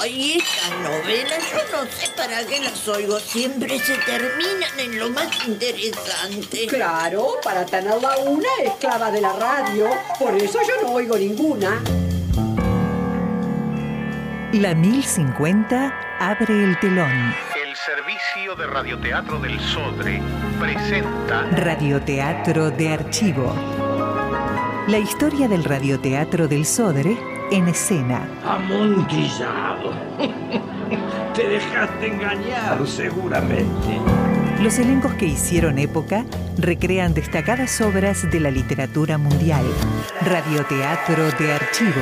Ay, 0.00 0.38
estas 0.38 0.78
novelas, 0.80 1.42
yo 1.50 1.76
no 1.76 1.90
sé 1.90 2.10
para 2.16 2.44
qué 2.46 2.60
las 2.60 2.86
oigo. 2.88 3.18
Siempre 3.18 3.78
se 3.78 3.96
terminan 3.98 4.78
en 4.78 4.98
lo 4.98 5.10
más 5.10 5.46
interesante. 5.46 6.66
Claro, 6.66 7.36
para 7.42 7.64
tenerla 7.64 8.18
una 8.18 8.48
esclava 8.64 9.10
de 9.10 9.20
la 9.20 9.32
radio. 9.32 9.88
Por 10.18 10.34
eso 10.34 10.58
yo 10.66 10.82
no 10.82 10.92
oigo 10.92 11.16
ninguna. 11.16 11.80
La 14.52 14.74
1050 14.74 16.18
abre 16.20 16.64
el 16.64 16.78
telón. 16.80 17.34
El 17.54 17.74
servicio 17.76 18.54
de 18.54 18.66
radioteatro 18.66 19.38
del 19.38 19.58
Sodre 19.60 20.22
presenta 20.58 21.42
Radioteatro 21.52 22.70
de 22.70 22.88
archivo. 22.88 23.54
La 24.88 24.98
historia 24.98 25.48
del 25.48 25.64
radioteatro 25.64 26.48
del 26.48 26.64
Sodre 26.64 27.35
en 27.50 27.68
escena. 27.68 28.28
Amontillado. 28.44 29.92
Te 31.34 31.48
dejaste 31.48 32.06
engañar, 32.06 32.86
seguramente. 32.86 34.00
Los 34.62 34.78
elencos 34.78 35.14
que 35.14 35.26
hicieron 35.26 35.78
época 35.78 36.24
recrean 36.58 37.12
destacadas 37.12 37.80
obras 37.80 38.30
de 38.30 38.40
la 38.40 38.50
literatura 38.50 39.18
mundial. 39.18 39.64
Radioteatro 40.22 41.24
de 41.38 41.52
archivo. 41.52 42.00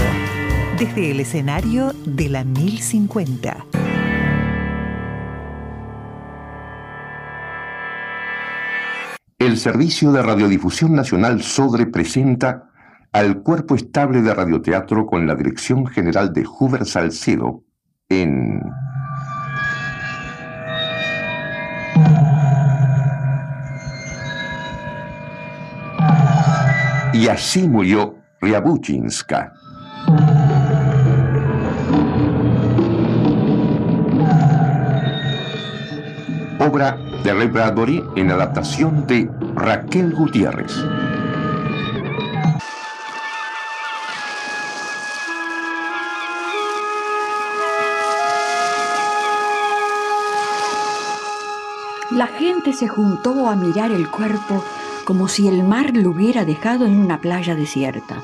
Desde 0.79 1.11
el 1.11 1.21
escenario 1.21 1.93
de 2.05 2.29
la 2.29 2.45
1050. 2.45 3.67
El 9.39 9.59
Servicio 9.59 10.13
de 10.13 10.23
Radiodifusión 10.23 10.95
Nacional 10.95 11.43
SODRE 11.43 11.87
presenta 11.87 12.71
al 13.15 13.43
Cuerpo 13.45 13.77
Estable 13.77 14.23
de 14.23 14.35
Radioteatro 14.35 15.07
con 15.07 15.25
la 15.25 15.37
dirección 15.37 15.87
general 15.87 16.33
de 16.33 16.45
Hoover 16.45 16.85
Salcedo 16.85 17.63
en... 18.09 18.61
Y 27.13 27.29
así 27.29 27.69
murió 27.69 28.17
Ryabuchinska. 28.41 29.53
Obra 36.59 36.99
de 37.23 37.33
Ray 37.33 37.47
Bradbury 37.47 38.03
en 38.17 38.33
adaptación 38.33 39.07
de 39.07 39.31
Raquel 39.55 40.13
Gutiérrez. 40.15 40.75
La 52.15 52.29
gente 52.29 52.73
se 52.73 52.87
juntó 52.87 53.49
a 53.49 53.57
mirar 53.57 53.91
el 53.91 54.09
cuerpo 54.09 54.63
como 55.05 55.27
si 55.27 55.49
el 55.49 55.65
mar 55.65 55.97
lo 55.97 56.11
hubiera 56.11 56.45
dejado 56.45 56.87
en 56.87 56.97
una 56.97 57.21
playa 57.21 57.57
desierta. 57.57 58.23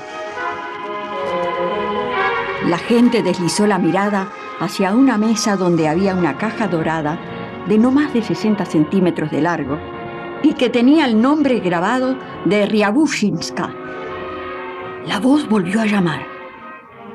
La 2.69 2.77
gente 2.77 3.21
deslizó 3.21 3.67
la 3.67 3.79
mirada 3.79 4.29
hacia 4.61 4.95
una 4.95 5.17
mesa 5.17 5.57
donde 5.57 5.89
había 5.89 6.15
una 6.15 6.37
caja 6.37 6.69
dorada 6.69 7.19
de 7.67 7.77
no 7.77 7.91
más 7.91 8.13
de 8.13 8.21
60 8.21 8.65
centímetros 8.65 9.29
de 9.29 9.41
largo 9.41 9.77
y 10.41 10.53
que 10.53 10.69
tenía 10.69 11.05
el 11.05 11.21
nombre 11.21 11.59
grabado 11.59 12.17
de 12.45 12.65
Ryabushinska. 12.67 13.75
La 15.05 15.19
voz 15.19 15.49
volvió 15.49 15.81
a 15.81 15.85
llamar. 15.85 16.25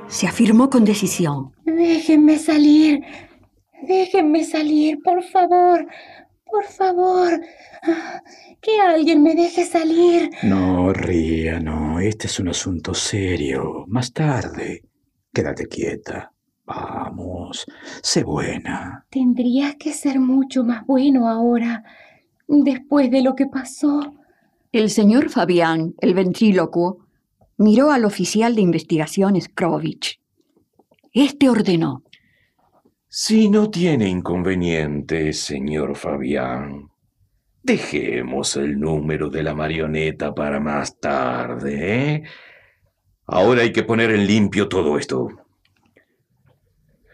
Se 0.09 0.29
afirmó 0.29 0.69
con 0.69 0.85
decisión. 0.85 1.53
Déjenme 1.65 2.37
salir. 2.37 3.01
Déjenme 3.83 4.45
salir, 4.45 4.99
por 5.03 5.23
favor. 5.23 5.87
Por 6.47 6.65
favor. 6.65 7.41
Ah, 7.83 8.23
Que 8.61 8.81
alguien 8.81 9.23
me 9.23 9.35
deje 9.35 9.65
salir. 9.65 10.31
No, 10.43 10.93
Ría, 10.93 11.61
no. 11.61 12.01
Este 12.01 12.27
es 12.27 12.41
un 12.41 12.49
asunto 12.49 12.95
serio. 12.95 13.85
Más 13.89 14.13
tarde. 14.13 14.83
Quédate 15.33 15.67
quieta. 15.67 16.33
Vamos. 16.65 17.67
Sé 18.03 18.25
buena. 18.25 19.07
Tendrías 19.11 19.77
que 19.77 19.93
ser 19.93 20.19
mucho 20.19 20.65
más 20.65 20.85
bueno 20.87 21.29
ahora, 21.29 21.85
después 22.49 23.11
de 23.11 23.23
lo 23.23 23.35
que 23.37 23.47
pasó. 23.47 24.15
El 24.73 24.91
señor 24.91 25.31
Fabián, 25.31 25.95
el 26.01 26.15
ventrílocuo, 26.15 27.07
miró 27.59 27.91
al 27.91 28.05
oficial 28.05 28.55
de 28.55 28.63
investigaciones 28.63 29.49
Krovich. 29.49 30.21
Este 31.13 31.49
ordenó. 31.49 32.03
Si 33.19 33.49
no 33.49 33.71
tiene 33.71 34.11
inconveniente, 34.11 35.33
señor 35.33 35.97
Fabián, 35.97 36.91
dejemos 37.63 38.57
el 38.57 38.79
número 38.79 39.31
de 39.31 39.43
la 39.43 39.55
marioneta 39.55 40.35
para 40.35 40.61
más 40.61 41.01
tarde, 41.01 42.13
¿eh? 42.13 42.23
Ahora 43.27 43.63
hay 43.63 43.73
que 43.73 43.85
poner 43.85 44.11
en 44.11 44.27
limpio 44.27 44.69
todo 44.69 44.99
esto. 44.99 45.29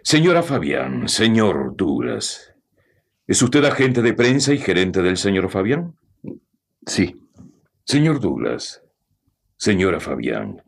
Señora 0.02 0.42
Fabián, 0.42 1.08
señor 1.08 1.76
Douglas, 1.76 2.52
¿es 3.28 3.40
usted 3.40 3.64
agente 3.64 4.02
de 4.02 4.12
prensa 4.12 4.52
y 4.52 4.58
gerente 4.58 5.02
del 5.02 5.16
señor 5.16 5.50
Fabián? 5.50 5.94
Sí. 6.84 7.14
Señor 7.84 8.18
Douglas, 8.18 8.82
señora 9.56 10.00
Fabián, 10.00 10.64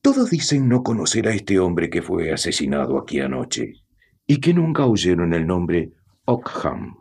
todos 0.00 0.30
dicen 0.30 0.66
no 0.66 0.82
conocer 0.82 1.28
a 1.28 1.34
este 1.34 1.58
hombre 1.58 1.90
que 1.90 2.00
fue 2.00 2.32
asesinado 2.32 2.98
aquí 2.98 3.20
anoche 3.20 3.83
y 4.26 4.40
que 4.40 4.54
nunca 4.54 4.86
oyeron 4.86 5.34
el 5.34 5.46
nombre 5.46 5.92
Ockham. 6.24 6.96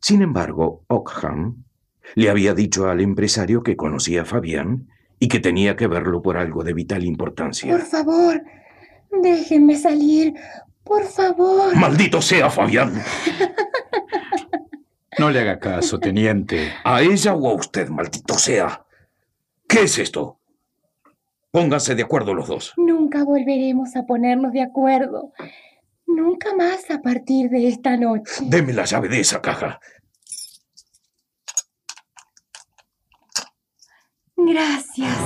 Sin 0.00 0.22
embargo, 0.22 0.84
Ockham 0.88 1.64
le 2.14 2.28
había 2.30 2.54
dicho 2.54 2.88
al 2.88 3.00
empresario 3.00 3.62
que 3.62 3.76
conocía 3.76 4.22
a 4.22 4.26
Fabián 4.26 4.88
y 5.18 5.28
que 5.28 5.40
tenía 5.40 5.76
que 5.76 5.86
verlo 5.86 6.20
por 6.20 6.36
algo 6.36 6.62
de 6.64 6.74
vital 6.74 7.04
importancia. 7.04 7.72
Por 7.72 7.86
favor, 7.86 8.42
déjenme 9.22 9.76
salir. 9.76 10.34
Por 10.82 11.04
favor. 11.04 11.74
¡Maldito 11.76 12.20
sea 12.20 12.50
Fabián! 12.50 12.92
No 15.18 15.30
le 15.30 15.38
haga 15.40 15.60
caso, 15.60 16.00
teniente. 16.00 16.72
¿A 16.82 17.02
ella 17.02 17.34
o 17.34 17.48
a 17.48 17.54
usted, 17.54 17.88
maldito 17.88 18.34
sea? 18.34 18.84
¿Qué 19.68 19.82
es 19.82 19.98
esto? 19.98 20.40
Pónganse 21.52 21.94
de 21.94 22.02
acuerdo 22.02 22.34
los 22.34 22.48
dos. 22.48 22.74
Nunca 22.76 23.22
volveremos 23.22 23.94
a 23.94 24.06
ponernos 24.06 24.52
de 24.52 24.62
acuerdo. 24.62 25.32
Nunca 26.14 26.54
más 26.54 26.90
a 26.90 27.00
partir 27.02 27.50
de 27.50 27.68
esta 27.68 27.96
noche. 27.96 28.44
Deme 28.46 28.72
la 28.72 28.84
llave 28.84 29.08
de 29.08 29.20
esa 29.20 29.42
caja. 29.42 29.80
Gracias. 34.36 35.18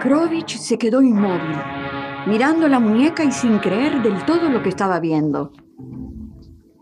Krovich 0.00 0.58
se 0.58 0.78
quedó 0.78 1.02
inmóvil, 1.02 1.56
mirando 2.26 2.68
la 2.68 2.80
muñeca 2.80 3.22
y 3.24 3.30
sin 3.30 3.58
creer 3.58 4.02
del 4.02 4.24
todo 4.24 4.48
lo 4.48 4.62
que 4.62 4.70
estaba 4.70 4.98
viendo. 4.98 5.52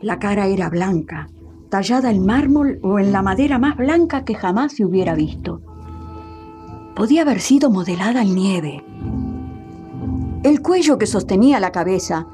La 0.00 0.19
cara 0.19 0.47
era 0.47 0.71
blanca, 0.71 1.28
tallada 1.71 2.11
en 2.11 2.25
mármol 2.25 2.78
o 2.82 2.99
en 2.99 3.12
la 3.12 3.22
madera 3.22 3.59
más 3.59 3.76
blanca 3.76 4.25
que 4.25 4.34
jamás 4.34 4.75
se 4.75 4.84
hubiera 4.84 5.15
visto. 5.15 5.61
Podía 6.94 7.22
haber 7.22 7.41
sido 7.41 7.71
modelada 7.71 8.22
en 8.22 8.34
nieve. 8.34 8.84
El 10.44 10.60
cuello 10.60 10.99
que 10.99 11.06
sostenía 11.06 11.59
la 11.59 11.72
cabeza, 11.72 12.27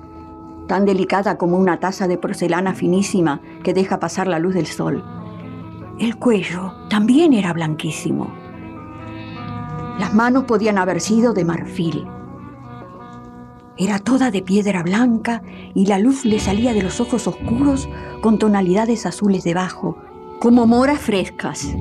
tan 0.66 0.84
delicada 0.84 1.38
como 1.38 1.56
una 1.56 1.78
taza 1.78 2.08
de 2.08 2.18
porcelana 2.18 2.74
finísima 2.74 3.40
que 3.62 3.72
deja 3.72 4.00
pasar 4.00 4.26
la 4.26 4.40
luz 4.40 4.54
del 4.54 4.66
sol. 4.66 5.04
El 6.00 6.16
cuello 6.16 6.72
también 6.88 7.32
era 7.34 7.52
blanquísimo. 7.52 8.34
Las 10.00 10.12
manos 10.12 10.42
podían 10.42 10.76
haber 10.76 11.00
sido 11.00 11.34
de 11.34 11.44
marfil. 11.44 12.04
Era 13.76 14.00
toda 14.00 14.32
de 14.32 14.42
piedra 14.42 14.82
blanca 14.82 15.42
y 15.72 15.86
la 15.86 16.00
luz 16.00 16.24
le 16.24 16.40
salía 16.40 16.74
de 16.74 16.82
los 16.82 17.00
ojos 17.00 17.28
oscuros 17.28 17.88
con 18.22 18.40
tonalidades 18.40 19.06
azules 19.06 19.44
debajo, 19.44 19.98
como 20.40 20.66
moras 20.66 20.98
frescas. 20.98 21.76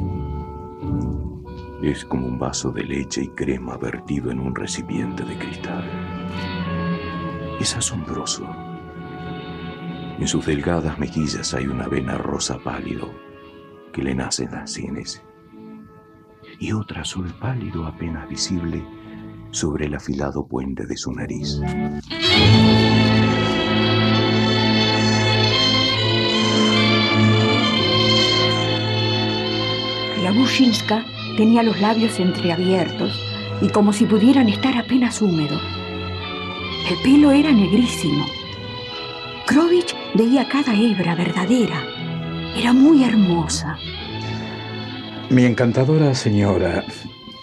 Es 1.81 2.05
como 2.05 2.27
un 2.27 2.37
vaso 2.37 2.69
de 2.69 2.83
leche 2.83 3.23
y 3.23 3.29
crema 3.29 3.77
vertido 3.77 4.29
en 4.29 4.39
un 4.39 4.53
recipiente 4.53 5.23
de 5.23 5.35
cristal. 5.35 6.08
Es 7.59 7.75
asombroso. 7.75 8.47
En 10.19 10.27
sus 10.27 10.45
delgadas 10.45 10.97
mejillas 10.97 11.53
hay 11.53 11.67
una 11.67 11.87
vena 11.87 12.17
rosa 12.17 12.57
pálido 12.59 13.13
que 13.91 14.01
le 14.01 14.15
nace 14.15 14.45
en 14.45 14.51
las 14.51 14.71
sienes 14.71 15.23
y 16.59 16.71
otra 16.71 17.01
azul 17.01 17.33
pálido 17.39 17.85
apenas 17.85 18.27
visible 18.27 18.83
sobre 19.51 19.87
el 19.87 19.95
afilado 19.95 20.45
puente 20.47 20.85
de 20.85 20.97
su 20.97 21.11
nariz. 21.11 21.59
Yabushinska 30.23 31.05
tenía 31.37 31.63
los 31.63 31.79
labios 31.79 32.19
entreabiertos 32.19 33.19
y 33.61 33.69
como 33.69 33.93
si 33.93 34.05
pudieran 34.05 34.49
estar 34.49 34.77
apenas 34.77 35.21
húmedos. 35.21 35.61
El 36.89 36.97
pelo 37.03 37.31
era 37.31 37.51
negrísimo. 37.51 38.25
Krovich 39.45 39.95
veía 40.15 40.49
cada 40.49 40.73
hebra 40.73 41.13
verdadera. 41.13 41.83
Era 42.57 42.73
muy 42.73 43.03
hermosa. 43.03 43.77
Mi 45.29 45.43
encantadora 45.45 46.15
señora, 46.15 46.83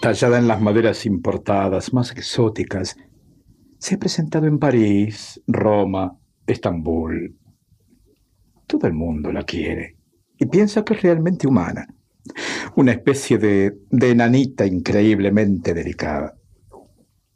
tallada 0.01 0.37
en 0.37 0.49
las 0.49 0.59
maderas 0.59 1.05
importadas 1.05 1.93
más 1.93 2.11
exóticas, 2.11 2.97
se 3.79 3.95
ha 3.95 3.97
presentado 3.97 4.47
en 4.47 4.59
París, 4.59 5.41
Roma, 5.47 6.17
Estambul. 6.45 7.37
Todo 8.67 8.85
el 8.85 8.93
mundo 8.93 9.31
la 9.31 9.43
quiere 9.43 9.95
y 10.37 10.45
piensa 10.47 10.83
que 10.83 10.93
es 10.93 11.01
realmente 11.01 11.47
humana. 11.47 11.87
Una 12.75 12.91
especie 12.91 13.37
de, 13.37 13.77
de 13.91 14.11
enanita 14.11 14.65
increíblemente 14.65 15.73
delicada. 15.73 16.37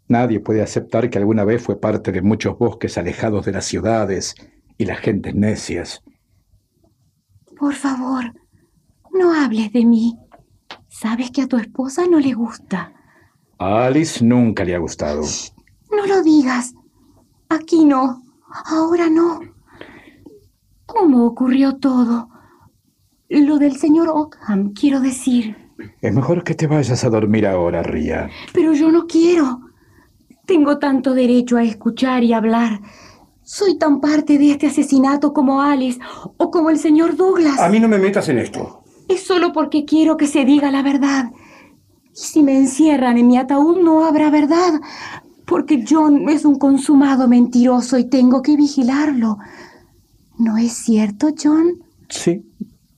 Nadie 0.07 0.39
puede 0.39 0.61
aceptar 0.61 1.09
que 1.09 1.17
alguna 1.17 1.45
vez 1.45 1.63
fue 1.63 1.79
parte 1.79 2.11
de 2.11 2.21
muchos 2.21 2.57
bosques 2.57 2.97
alejados 2.97 3.45
de 3.45 3.53
las 3.53 3.65
ciudades 3.65 4.35
y 4.77 4.85
las 4.85 4.99
gentes 4.99 5.35
necias. 5.35 6.03
Por 7.57 7.73
favor, 7.75 8.33
no 9.13 9.33
hables 9.33 9.71
de 9.71 9.85
mí. 9.85 10.17
Sabes 10.89 11.31
que 11.31 11.43
a 11.43 11.47
tu 11.47 11.57
esposa 11.57 12.05
no 12.09 12.19
le 12.19 12.33
gusta. 12.33 12.93
A 13.57 13.85
Alice 13.85 14.23
nunca 14.25 14.63
le 14.63 14.75
ha 14.75 14.79
gustado. 14.79 15.21
No 15.91 16.05
lo 16.05 16.23
digas. 16.23 16.73
Aquí 17.49 17.85
no. 17.85 18.23
Ahora 18.65 19.09
no. 19.09 19.39
¿Cómo 20.85 21.25
ocurrió 21.25 21.77
todo? 21.77 22.27
Lo 23.29 23.59
del 23.59 23.77
señor 23.77 24.09
Ockham, 24.09 24.73
quiero 24.73 24.99
decir. 24.99 25.55
Es 26.01 26.13
mejor 26.13 26.43
que 26.43 26.53
te 26.53 26.67
vayas 26.67 27.03
a 27.03 27.09
dormir 27.09 27.47
ahora, 27.47 27.81
Ria. 27.81 28.29
Pero 28.53 28.73
yo 28.73 28.91
no 28.91 29.07
quiero. 29.07 29.61
Tengo 30.45 30.79
tanto 30.79 31.13
derecho 31.13 31.57
a 31.57 31.63
escuchar 31.63 32.23
y 32.23 32.33
hablar. 32.33 32.81
Soy 33.43 33.77
tan 33.77 33.99
parte 33.99 34.37
de 34.37 34.51
este 34.51 34.67
asesinato 34.67 35.33
como 35.33 35.61
Alice 35.61 35.99
o 36.37 36.51
como 36.51 36.69
el 36.69 36.77
señor 36.77 37.15
Douglas. 37.15 37.59
A 37.59 37.69
mí 37.69 37.79
no 37.79 37.87
me 37.87 37.97
metas 37.97 38.29
en 38.29 38.39
esto. 38.39 38.83
Es 39.07 39.23
solo 39.23 39.51
porque 39.51 39.85
quiero 39.85 40.17
que 40.17 40.27
se 40.27 40.45
diga 40.45 40.71
la 40.71 40.83
verdad. 40.83 41.31
Y 42.13 42.17
si 42.17 42.43
me 42.43 42.57
encierran 42.57 43.17
en 43.17 43.27
mi 43.27 43.37
ataúd 43.37 43.81
no 43.81 44.05
habrá 44.05 44.29
verdad, 44.29 44.79
porque 45.45 45.83
John 45.87 46.29
es 46.29 46.45
un 46.45 46.57
consumado 46.57 47.27
mentiroso 47.27 47.97
y 47.97 48.05
tengo 48.05 48.41
que 48.41 48.55
vigilarlo. 48.55 49.37
¿No 50.37 50.57
es 50.57 50.71
cierto, 50.71 51.33
John? 51.41 51.83
Sí, 52.09 52.45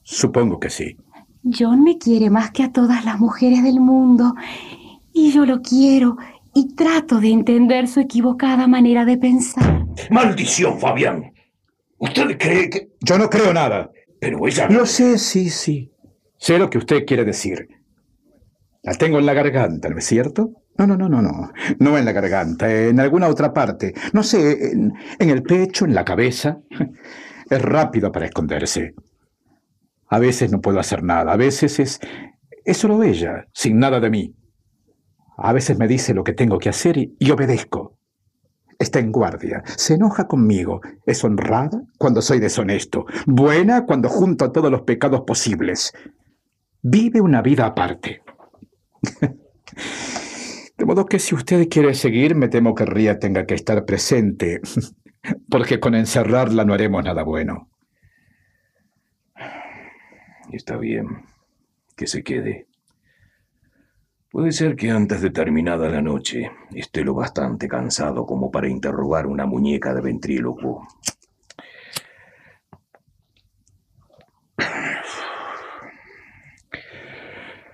supongo 0.02 0.60
que 0.60 0.70
sí. 0.70 0.96
John 1.42 1.82
me 1.82 1.98
quiere 1.98 2.30
más 2.30 2.52
que 2.52 2.62
a 2.62 2.72
todas 2.72 3.04
las 3.04 3.18
mujeres 3.18 3.62
del 3.62 3.80
mundo. 3.80 4.34
Y 5.12 5.30
yo 5.30 5.44
lo 5.46 5.62
quiero 5.62 6.16
y 6.54 6.74
trato 6.74 7.20
de 7.20 7.30
entender 7.30 7.88
su 7.88 8.00
equivocada 8.00 8.66
manera 8.66 9.04
de 9.04 9.18
pensar. 9.18 9.84
¡Maldición, 10.10 10.78
Fabián! 10.78 11.32
¿Usted 11.98 12.38
cree 12.38 12.70
que...? 12.70 12.88
Yo 13.00 13.18
no 13.18 13.28
creo 13.28 13.52
nada. 13.52 13.90
Pero 14.20 14.46
ella... 14.46 14.68
Lo 14.68 14.86
sé, 14.86 15.18
sí, 15.18 15.50
sí. 15.50 15.92
Sé 16.36 16.58
lo 16.58 16.70
que 16.70 16.78
usted 16.78 17.04
quiere 17.04 17.24
decir. 17.24 17.68
La 18.82 18.94
tengo 18.94 19.18
en 19.18 19.26
la 19.26 19.34
garganta, 19.34 19.88
¿no 19.88 19.98
es 19.98 20.04
cierto? 20.04 20.50
No, 20.76 20.86
no, 20.86 20.96
no, 20.96 21.08
no, 21.08 21.22
no. 21.22 21.52
No 21.78 21.98
en 21.98 22.04
la 22.04 22.12
garganta, 22.12 22.70
en 22.70 23.00
alguna 23.00 23.28
otra 23.28 23.52
parte. 23.52 23.94
No 24.12 24.22
sé, 24.22 24.72
en, 24.72 24.92
en 25.18 25.30
el 25.30 25.42
pecho, 25.42 25.84
en 25.84 25.94
la 25.94 26.04
cabeza. 26.04 26.58
Es 27.48 27.62
rápido 27.62 28.10
para 28.10 28.26
esconderse. 28.26 28.94
A 30.08 30.18
veces 30.18 30.50
no 30.50 30.60
puedo 30.60 30.80
hacer 30.80 31.02
nada. 31.02 31.32
A 31.32 31.36
veces 31.36 31.78
es, 31.78 32.00
es 32.64 32.76
solo 32.76 33.02
ella, 33.02 33.46
sin 33.52 33.78
nada 33.78 34.00
de 34.00 34.10
mí. 34.10 34.34
A 35.36 35.52
veces 35.52 35.78
me 35.78 35.88
dice 35.88 36.14
lo 36.14 36.24
que 36.24 36.32
tengo 36.32 36.58
que 36.58 36.68
hacer 36.68 36.96
y, 36.96 37.30
obedezco. 37.30 37.98
Está 38.78 38.98
en 38.98 39.12
guardia, 39.12 39.62
se 39.76 39.94
enoja 39.94 40.26
conmigo, 40.26 40.80
es 41.06 41.22
honrada 41.24 41.82
cuando 41.96 42.20
soy 42.20 42.40
deshonesto, 42.40 43.06
buena 43.26 43.86
cuando 43.86 44.08
junto 44.08 44.44
a 44.44 44.52
todos 44.52 44.70
los 44.70 44.82
pecados 44.82 45.22
posibles. 45.22 45.92
Vive 46.82 47.20
una 47.20 47.40
vida 47.40 47.66
aparte. 47.66 48.22
De 50.76 50.84
modo 50.84 51.06
que 51.06 51.20
si 51.20 51.36
usted 51.36 51.68
quiere 51.68 51.94
seguir, 51.94 52.34
me 52.34 52.48
temo 52.48 52.74
que 52.74 52.84
Ría 52.84 53.20
tenga 53.20 53.46
que 53.46 53.54
estar 53.54 53.84
presente, 53.84 54.60
porque 55.48 55.78
con 55.78 55.94
encerrarla 55.94 56.64
no 56.64 56.74
haremos 56.74 57.04
nada 57.04 57.22
bueno. 57.22 57.68
Está 60.50 60.76
bien, 60.76 61.06
que 61.96 62.08
se 62.08 62.24
quede. 62.24 62.66
Puede 64.34 64.50
ser 64.50 64.74
que 64.74 64.90
antes 64.90 65.20
de 65.20 65.30
terminada 65.30 65.88
la 65.88 66.02
noche 66.02 66.50
esté 66.72 67.04
lo 67.04 67.14
bastante 67.14 67.68
cansado 67.68 68.26
como 68.26 68.50
para 68.50 68.68
interrogar 68.68 69.28
una 69.28 69.46
muñeca 69.46 69.94
de 69.94 70.00
ventrílocuo. 70.00 70.88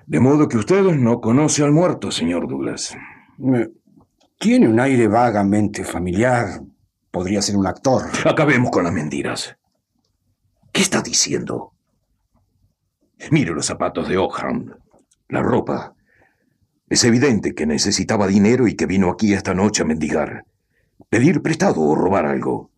De 0.06 0.20
modo 0.20 0.48
que 0.48 0.58
usted 0.58 0.82
no 0.82 1.22
conoce 1.22 1.62
al 1.64 1.72
muerto, 1.72 2.10
señor 2.10 2.46
Douglas. 2.46 2.94
Tiene 4.38 4.68
un 4.68 4.80
aire 4.80 5.08
vagamente 5.08 5.82
familiar. 5.82 6.60
Podría 7.10 7.40
ser 7.40 7.56
un 7.56 7.66
actor. 7.66 8.02
Acabemos 8.26 8.70
con 8.70 8.84
las 8.84 8.92
mentiras. 8.92 9.56
¿Qué 10.70 10.82
está 10.82 11.00
diciendo? 11.00 11.72
Mire 13.30 13.52
los 13.52 13.64
zapatos 13.64 14.06
de 14.10 14.18
Ockham, 14.18 14.74
la 15.30 15.40
ropa. 15.40 15.94
Es 16.90 17.04
evidente 17.04 17.54
que 17.54 17.66
necesitaba 17.66 18.26
dinero 18.26 18.66
y 18.66 18.74
que 18.74 18.86
vino 18.86 19.10
aquí 19.10 19.32
esta 19.32 19.54
noche 19.54 19.82
a 19.82 19.86
mendigar. 19.86 20.44
Pedir 21.08 21.40
prestado 21.40 21.80
o 21.82 21.94
robar 21.94 22.26
algo. 22.26 22.72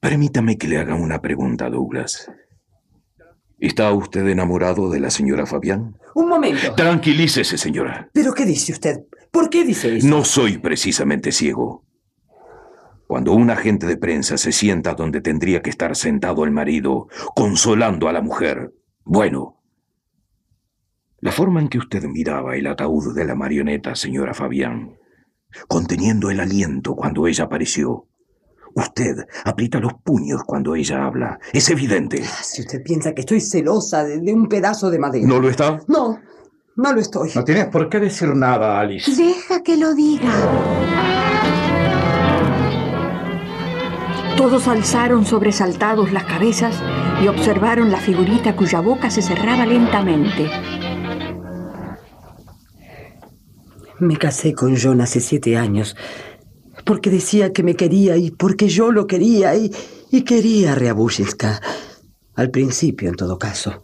Permítame 0.00 0.58
que 0.58 0.66
le 0.66 0.78
haga 0.78 0.96
una 0.96 1.22
pregunta, 1.22 1.70
Douglas. 1.70 2.28
¿Está 3.60 3.92
usted 3.92 4.26
enamorado 4.26 4.90
de 4.90 4.98
la 4.98 5.10
señora 5.10 5.46
Fabián? 5.46 5.96
Un 6.14 6.28
momento. 6.28 6.74
Tranquilícese, 6.74 7.56
señora. 7.56 8.10
¿Pero 8.12 8.32
qué 8.32 8.44
dice 8.44 8.72
usted? 8.72 9.04
¿Por 9.30 9.48
qué 9.48 9.64
dice 9.64 9.98
eso? 9.98 10.08
No 10.08 10.24
soy 10.24 10.58
precisamente 10.58 11.30
ciego. 11.30 11.84
Cuando 13.06 13.34
un 13.34 13.50
agente 13.50 13.86
de 13.86 13.96
prensa 13.96 14.36
se 14.36 14.50
sienta 14.50 14.94
donde 14.94 15.20
tendría 15.20 15.62
que 15.62 15.70
estar 15.70 15.94
sentado 15.94 16.44
el 16.44 16.50
marido, 16.50 17.06
consolando 17.36 18.08
a 18.08 18.12
la 18.12 18.20
mujer, 18.20 18.72
bueno, 19.04 19.59
la 21.20 21.32
forma 21.32 21.60
en 21.60 21.68
que 21.68 21.78
usted 21.78 22.04
miraba 22.04 22.56
el 22.56 22.66
ataúd 22.66 23.14
de 23.14 23.24
la 23.24 23.34
marioneta, 23.34 23.94
señora 23.94 24.34
Fabián, 24.34 24.96
conteniendo 25.68 26.30
el 26.30 26.40
aliento 26.40 26.94
cuando 26.94 27.26
ella 27.26 27.44
apareció, 27.44 28.06
Usted 28.72 29.16
aprieta 29.44 29.80
los 29.80 29.94
puños 29.94 30.42
cuando 30.46 30.76
ella 30.76 31.04
habla. 31.04 31.40
Es 31.52 31.68
evidente. 31.70 32.22
Si 32.22 32.62
usted 32.62 32.82
piensa 32.84 33.12
que 33.12 33.22
estoy 33.22 33.40
celosa 33.40 34.04
de, 34.04 34.20
de 34.20 34.32
un 34.32 34.46
pedazo 34.48 34.90
de 34.90 34.98
madera. 35.00 35.26
¿No 35.26 35.40
lo 35.40 35.50
está? 35.50 35.80
No, 35.88 36.20
no 36.76 36.92
lo 36.92 37.00
estoy. 37.00 37.30
No 37.34 37.44
tienes 37.44 37.66
por 37.66 37.88
qué 37.88 37.98
decir 37.98 38.28
nada, 38.34 38.78
Alice. 38.78 39.10
Deja 39.10 39.62
que 39.62 39.76
lo 39.76 39.92
diga. 39.94 40.30
Todos 44.36 44.68
alzaron 44.68 45.26
sobresaltados 45.26 46.12
las 46.12 46.24
cabezas 46.24 46.80
y 47.22 47.28
observaron 47.28 47.90
la 47.90 47.98
figurita 47.98 48.56
cuya 48.56 48.80
boca 48.80 49.10
se 49.10 49.20
cerraba 49.20 49.66
lentamente. 49.66 50.48
Me 54.00 54.16
casé 54.16 54.54
con 54.54 54.76
John 54.76 55.00
hace 55.00 55.20
siete 55.20 55.56
años 55.56 55.94
porque 56.84 57.10
decía 57.10 57.52
que 57.52 57.62
me 57.62 57.76
quería 57.76 58.16
y 58.16 58.30
porque 58.30 58.68
yo 58.68 58.90
lo 58.90 59.06
quería 59.06 59.54
y, 59.54 59.70
quería 60.22 60.74
a. 60.74 61.60
Al 62.34 62.50
principio, 62.50 63.08
en 63.08 63.16
todo 63.16 63.38
caso. 63.38 63.82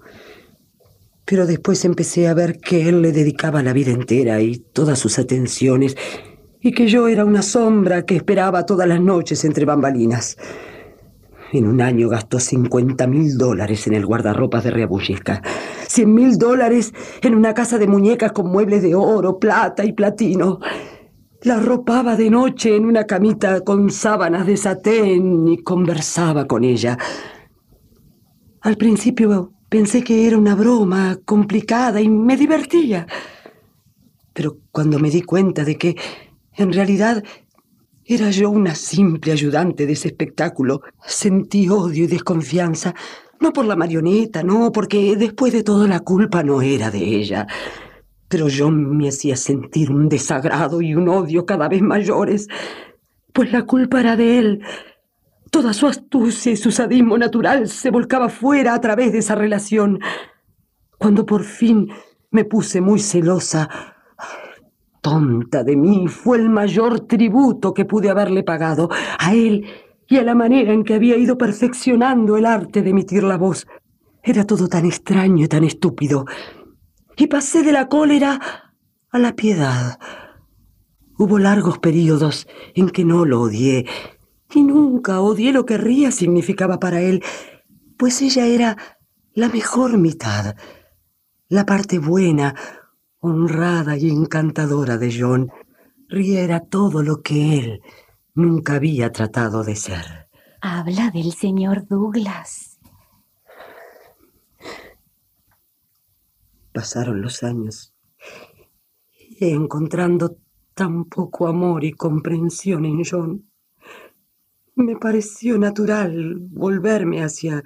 Pero 1.24 1.46
después 1.46 1.84
empecé 1.84 2.28
a 2.28 2.34
ver 2.34 2.58
que 2.58 2.88
él 2.88 3.02
le 3.02 3.12
dedicaba 3.12 3.62
la 3.62 3.72
vida 3.72 3.90
entera 3.90 4.40
y 4.40 4.56
todas 4.56 4.98
sus 4.98 5.18
atenciones 5.18 5.96
y 6.60 6.72
que 6.72 6.88
yo 6.88 7.08
era 7.08 7.24
una 7.24 7.42
sombra 7.42 8.06
que 8.06 8.16
esperaba 8.16 8.64
todas 8.64 8.88
las 8.88 9.00
noches 9.00 9.44
entre 9.44 9.64
bambalinas. 9.64 10.36
En 11.52 11.66
un 11.66 11.80
año 11.80 12.08
gastó 12.08 12.40
50 12.40 13.06
mil 13.06 13.38
dólares 13.38 13.86
en 13.86 13.94
el 13.94 14.04
guardarropas 14.04 14.64
de 14.64 14.70
Reabushiska. 14.70 15.42
100 15.86 16.14
mil 16.14 16.38
dólares 16.38 16.92
en 17.22 17.34
una 17.34 17.54
casa 17.54 17.78
de 17.78 17.86
muñecas 17.86 18.32
con 18.32 18.50
muebles 18.50 18.82
de 18.82 18.94
oro, 18.94 19.38
plata 19.38 19.84
y 19.84 19.92
platino. 19.92 20.58
La 21.42 21.56
arropaba 21.56 22.16
de 22.16 22.30
noche 22.30 22.74
en 22.74 22.84
una 22.84 23.04
camita 23.04 23.60
con 23.60 23.90
sábanas 23.90 24.46
de 24.46 24.56
satén 24.56 25.46
y 25.46 25.58
conversaba 25.62 26.46
con 26.46 26.64
ella. 26.64 26.98
Al 28.62 28.76
principio 28.76 29.52
pensé 29.68 30.02
que 30.02 30.26
era 30.26 30.36
una 30.36 30.56
broma 30.56 31.18
complicada 31.24 32.00
y 32.00 32.08
me 32.08 32.36
divertía. 32.36 33.06
Pero 34.32 34.58
cuando 34.72 34.98
me 34.98 35.10
di 35.10 35.22
cuenta 35.22 35.64
de 35.64 35.76
que 35.78 35.96
en 36.54 36.72
realidad 36.72 37.22
era 38.08 38.30
yo 38.30 38.50
una 38.50 38.76
simple 38.76 39.32
ayudante 39.32 39.84
de 39.84 39.94
ese 39.94 40.08
espectáculo, 40.08 40.82
sentí 41.04 41.68
odio 41.68 42.04
y 42.04 42.06
desconfianza. 42.06 42.94
No 43.40 43.52
por 43.52 43.64
la 43.64 43.74
marioneta, 43.74 44.44
no, 44.44 44.70
porque 44.70 45.16
después 45.16 45.52
de 45.52 45.64
todo 45.64 45.88
la 45.88 46.00
culpa 46.00 46.44
no 46.44 46.62
era 46.62 46.92
de 46.92 47.00
ella. 47.00 47.48
Pero 48.28 48.46
John 48.56 48.96
me 48.96 49.08
hacía 49.08 49.34
sentir 49.36 49.90
un 49.90 50.08
desagrado 50.08 50.80
y 50.82 50.94
un 50.94 51.08
odio 51.08 51.44
cada 51.46 51.68
vez 51.68 51.82
mayores, 51.82 52.46
pues 53.32 53.50
la 53.50 53.64
culpa 53.64 53.98
era 53.98 54.14
de 54.14 54.38
él. 54.38 54.62
Toda 55.50 55.72
su 55.72 55.88
astucia 55.88 56.52
y 56.52 56.56
su 56.56 56.70
sadismo 56.70 57.18
natural 57.18 57.68
se 57.68 57.90
volcaba 57.90 58.28
fuera 58.28 58.74
a 58.74 58.80
través 58.80 59.10
de 59.10 59.18
esa 59.18 59.34
relación. 59.34 59.98
Cuando 60.96 61.26
por 61.26 61.42
fin 61.42 61.88
me 62.30 62.44
puse 62.44 62.80
muy 62.80 63.00
celosa, 63.00 63.95
tonta 65.06 65.62
de 65.62 65.76
mí, 65.76 66.08
fue 66.08 66.36
el 66.36 66.50
mayor 66.50 66.98
tributo 66.98 67.72
que 67.72 67.84
pude 67.84 68.10
haberle 68.10 68.42
pagado 68.42 68.88
a 69.20 69.34
él 69.34 69.64
y 70.08 70.16
a 70.16 70.24
la 70.24 70.34
manera 70.34 70.72
en 70.72 70.82
que 70.82 70.94
había 70.94 71.16
ido 71.16 71.38
perfeccionando 71.38 72.36
el 72.36 72.44
arte 72.44 72.82
de 72.82 72.90
emitir 72.90 73.22
la 73.22 73.36
voz. 73.36 73.68
Era 74.20 74.44
todo 74.44 74.66
tan 74.66 74.84
extraño 74.84 75.44
y 75.44 75.48
tan 75.48 75.62
estúpido. 75.62 76.24
Y 77.16 77.28
pasé 77.28 77.62
de 77.62 77.70
la 77.70 77.86
cólera 77.88 78.40
a 79.12 79.18
la 79.20 79.36
piedad. 79.36 80.00
Hubo 81.16 81.38
largos 81.38 81.78
periodos 81.78 82.48
en 82.74 82.90
que 82.90 83.04
no 83.04 83.24
lo 83.24 83.42
odié, 83.42 83.86
y 84.52 84.64
nunca 84.64 85.20
odié 85.20 85.52
lo 85.52 85.66
que 85.66 85.78
ría 85.78 86.10
significaba 86.10 86.80
para 86.80 87.00
él, 87.00 87.22
pues 87.96 88.22
ella 88.22 88.44
era 88.46 88.76
la 89.34 89.48
mejor 89.50 89.98
mitad, 89.98 90.56
la 91.48 91.64
parte 91.64 92.00
buena, 92.00 92.56
honrada 93.26 93.96
y 93.96 94.08
encantadora 94.10 94.98
de 94.98 95.14
John. 95.18 95.50
Ría 96.08 96.40
era 96.40 96.60
todo 96.60 97.02
lo 97.02 97.22
que 97.22 97.58
él 97.58 97.82
nunca 98.34 98.74
había 98.74 99.12
tratado 99.12 99.64
de 99.64 99.76
ser. 99.76 100.28
Habla 100.60 101.10
del 101.10 101.32
señor 101.32 101.86
Douglas. 101.86 102.78
Pasaron 106.72 107.22
los 107.22 107.42
años 107.42 107.94
y 109.38 109.50
encontrando 109.50 110.36
tan 110.74 111.06
poco 111.06 111.48
amor 111.48 111.84
y 111.84 111.92
comprensión 111.92 112.84
en 112.84 113.02
John, 113.02 113.50
me 114.74 114.96
pareció 114.96 115.56
natural 115.56 116.36
volverme 116.38 117.22
hacia 117.22 117.64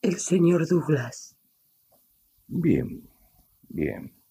el 0.00 0.16
señor 0.16 0.66
Douglas. 0.66 1.36
Bien, 2.46 3.06
bien. 3.68 4.21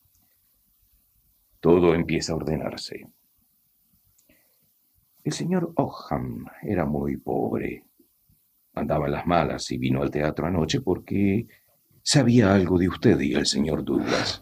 Todo 1.61 1.93
empieza 1.93 2.33
a 2.33 2.37
ordenarse. 2.37 3.07
El 5.23 5.31
señor 5.31 5.71
Ogham 5.75 6.45
era 6.63 6.85
muy 6.85 7.17
pobre. 7.17 7.85
Andaba 8.73 9.05
en 9.05 9.11
las 9.11 9.27
malas 9.27 9.69
y 9.71 9.77
vino 9.77 10.01
al 10.01 10.09
teatro 10.09 10.47
anoche 10.47 10.81
porque 10.81 11.47
sabía 12.01 12.53
algo 12.53 12.79
de 12.79 12.89
usted 12.89 13.19
y 13.19 13.35
el 13.35 13.45
señor 13.45 13.83
Douglas. 13.83 14.41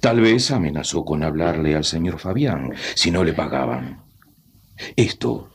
Tal 0.00 0.20
vez 0.20 0.50
amenazó 0.50 1.04
con 1.04 1.22
hablarle 1.22 1.74
al 1.74 1.84
señor 1.84 2.18
Fabián 2.18 2.74
si 2.94 3.10
no 3.10 3.24
le 3.24 3.32
pagaban. 3.32 4.04
Esto 4.96 5.50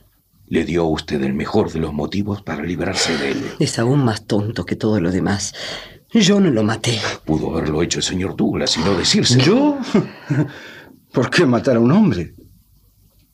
le 0.47 0.65
dio 0.65 0.81
a 0.81 0.89
usted 0.89 1.21
el 1.21 1.35
mejor 1.35 1.71
de 1.71 1.79
los 1.79 1.93
motivos 1.93 2.41
para 2.41 2.63
librarse 2.63 3.15
de 3.15 3.31
él. 3.31 3.43
Es 3.59 3.77
aún 3.77 4.03
más 4.03 4.25
tonto 4.25 4.65
que 4.65 4.75
todo 4.75 4.99
lo 4.99 5.11
demás. 5.11 5.53
Yo 6.11 6.39
no 6.39 6.49
lo 6.49 6.63
maté. 6.63 6.99
Pudo 7.25 7.55
haberlo 7.55 7.83
hecho 7.83 7.99
el 7.99 8.03
señor 8.03 8.35
Douglas 8.35 8.75
y 8.77 8.79
no 8.79 8.97
decirse. 8.97 9.39
¿Yo? 9.39 9.77
¿Por 11.11 11.29
qué 11.29 11.45
matar 11.45 11.77
a 11.77 11.79
un 11.79 11.91
hombre? 11.91 12.33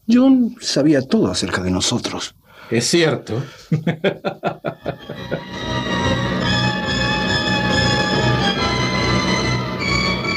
John 0.07 0.55
sabía 0.61 1.01
todo 1.01 1.29
acerca 1.29 1.61
de 1.61 1.71
nosotros. 1.71 2.35
Es 2.69 2.85
cierto. 2.85 3.43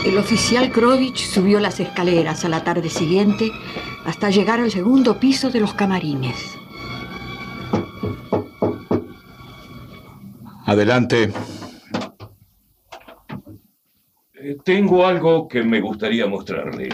El 0.04 0.16
oficial 0.16 0.73
Krovich 0.73 1.18
subió 1.18 1.61
las 1.61 1.80
escaleras 1.80 2.45
a 2.45 2.49
la 2.49 2.64
tarde 2.64 2.88
siguiente 2.88 3.52
hasta 4.04 4.30
llegar 4.30 4.59
al 4.59 4.71
segundo 4.71 5.21
piso 5.21 5.50
de 5.50 5.61
los 5.61 5.75
camarines. 5.75 6.35
Adelante. 10.64 11.30
Eh, 14.35 14.57
tengo 14.64 15.07
algo 15.07 15.47
que 15.47 15.62
me 15.62 15.80
gustaría 15.80 16.26
mostrarle. 16.26 16.88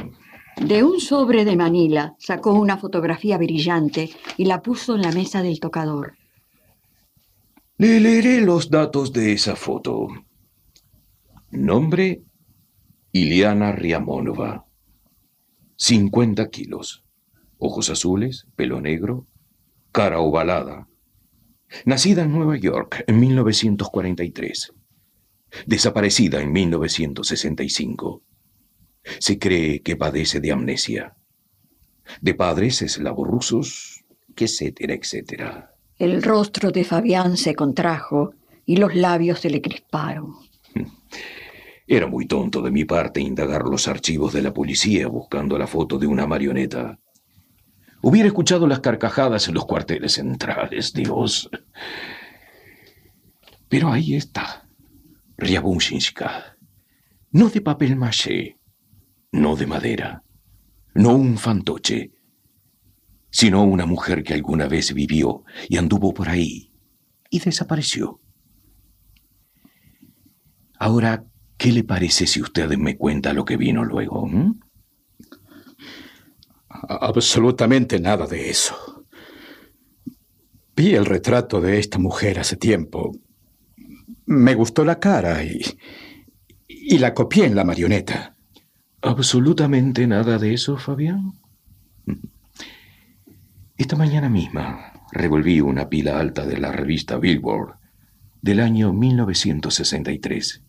De 0.61 0.84
un 0.84 1.00
sobre 1.00 1.44
de 1.44 1.56
Manila 1.56 2.14
sacó 2.18 2.52
una 2.52 2.76
fotografía 2.76 3.37
brillante 3.38 4.11
y 4.37 4.44
la 4.44 4.62
puso 4.62 4.94
en 4.94 5.02
la 5.02 5.12
mesa 5.12 5.42
del 5.42 5.58
tocador. 5.58 6.14
Le 7.76 7.99
leeré 7.99 8.40
los 8.40 8.70
datos 8.70 9.12
de 9.12 9.32
esa 9.32 9.56
foto. 9.56 10.06
Nombre, 11.50 12.23
Iliana 13.12 13.73
Riamonova. 13.73 14.66
50 15.76 16.49
kilos. 16.50 17.04
Ojos 17.58 17.90
azules, 17.90 18.46
pelo 18.54 18.80
negro, 18.80 19.26
cara 19.90 20.20
ovalada. 20.20 20.88
Nacida 21.84 22.23
en 22.23 22.32
Nueva 22.32 22.56
York 22.56 23.02
en 23.08 23.18
1943. 23.18 24.73
Desaparecida 25.66 26.40
en 26.40 26.52
1965. 26.52 28.23
Se 29.18 29.38
cree 29.38 29.82
que 29.82 29.96
padece 29.96 30.40
de 30.40 30.52
amnesia. 30.52 31.14
De 32.20 32.34
padres 32.34 32.82
eslavos 32.82 34.02
etcétera, 34.37 34.94
etcétera. 34.94 35.75
El 35.99 36.23
rostro 36.23 36.70
de 36.70 36.84
Fabián 36.84 37.37
se 37.37 37.54
contrajo 37.54 38.34
y 38.66 38.76
los 38.76 38.94
labios 38.94 39.40
se 39.40 39.50
le 39.50 39.61
crisparon. 39.62 40.34
Era 41.87 42.06
muy 42.06 42.26
tonto 42.26 42.62
de 42.62 42.70
mi 42.70 42.84
parte 42.84 43.20
indagar 43.20 43.64
los 43.64 43.88
archivos 43.88 44.32
de 44.32 44.42
la 44.42 44.54
policía 44.54 45.06
buscando 45.06 45.58
la 45.58 45.66
foto 45.66 45.99
de 45.99 46.06
una 46.06 46.26
marioneta. 46.26 46.99
Hubiera 48.00 48.26
escuchado 48.26 48.66
las 48.66 48.80
carcajadas 48.80 49.49
en 49.49 49.54
los 49.54 49.66
cuarteles 49.66 50.12
centrales, 50.12 50.92
Dios. 50.92 51.50
Pero 53.68 53.92
ahí 53.92 54.14
está, 54.14 54.66
Ryabushinska. 55.37 56.56
No 57.32 57.49
de 57.50 57.61
papel 57.61 57.96
maché, 57.96 58.58
no 59.34 59.56
de 59.56 59.66
madera, 59.66 60.22
no 60.94 61.16
un 61.16 61.36
fantoche, 61.38 62.12
sino 63.30 63.64
una 63.64 63.84
mujer 63.84 64.22
que 64.22 64.32
alguna 64.32 64.68
vez 64.68 64.94
vivió 64.94 65.42
y 65.68 65.76
anduvo 65.76 66.14
por 66.14 66.28
ahí 66.28 66.72
y 67.30 67.40
desapareció. 67.40 68.20
Ahora, 70.78 71.24
¿qué 71.56 71.72
le 71.72 71.82
parece 71.82 72.28
si 72.28 72.40
usted 72.40 72.68
me 72.76 72.96
cuenta 72.96 73.32
lo 73.32 73.44
que 73.44 73.56
vino 73.56 73.84
luego? 73.84 74.26
mm? 74.26 74.60
Absolutamente 76.68 77.98
nada 77.98 78.28
de 78.28 78.50
eso. 78.50 79.04
Vi 80.76 80.94
el 80.94 81.06
retrato 81.06 81.60
de 81.60 81.80
esta 81.80 81.98
mujer 81.98 82.38
hace 82.38 82.56
tiempo. 82.56 83.10
Me 84.26 84.54
gustó 84.54 84.84
la 84.84 85.00
cara 85.00 85.42
y, 85.42 85.60
y 86.68 86.98
la 86.98 87.14
copié 87.14 87.46
en 87.46 87.56
la 87.56 87.64
marioneta. 87.64 88.33
¿Absolutamente 89.04 90.06
nada 90.06 90.38
de 90.38 90.54
eso, 90.54 90.78
Fabián? 90.78 91.34
Esta 93.76 93.96
mañana 93.96 94.30
misma 94.30 94.94
revolví 95.12 95.61
una 95.61 95.90
pila 95.90 96.18
alta 96.18 96.46
de 96.46 96.56
la 96.56 96.73
revista 96.73 97.18
Billboard 97.18 97.75
del 98.40 98.61
año 98.61 98.94
1963 98.94 100.62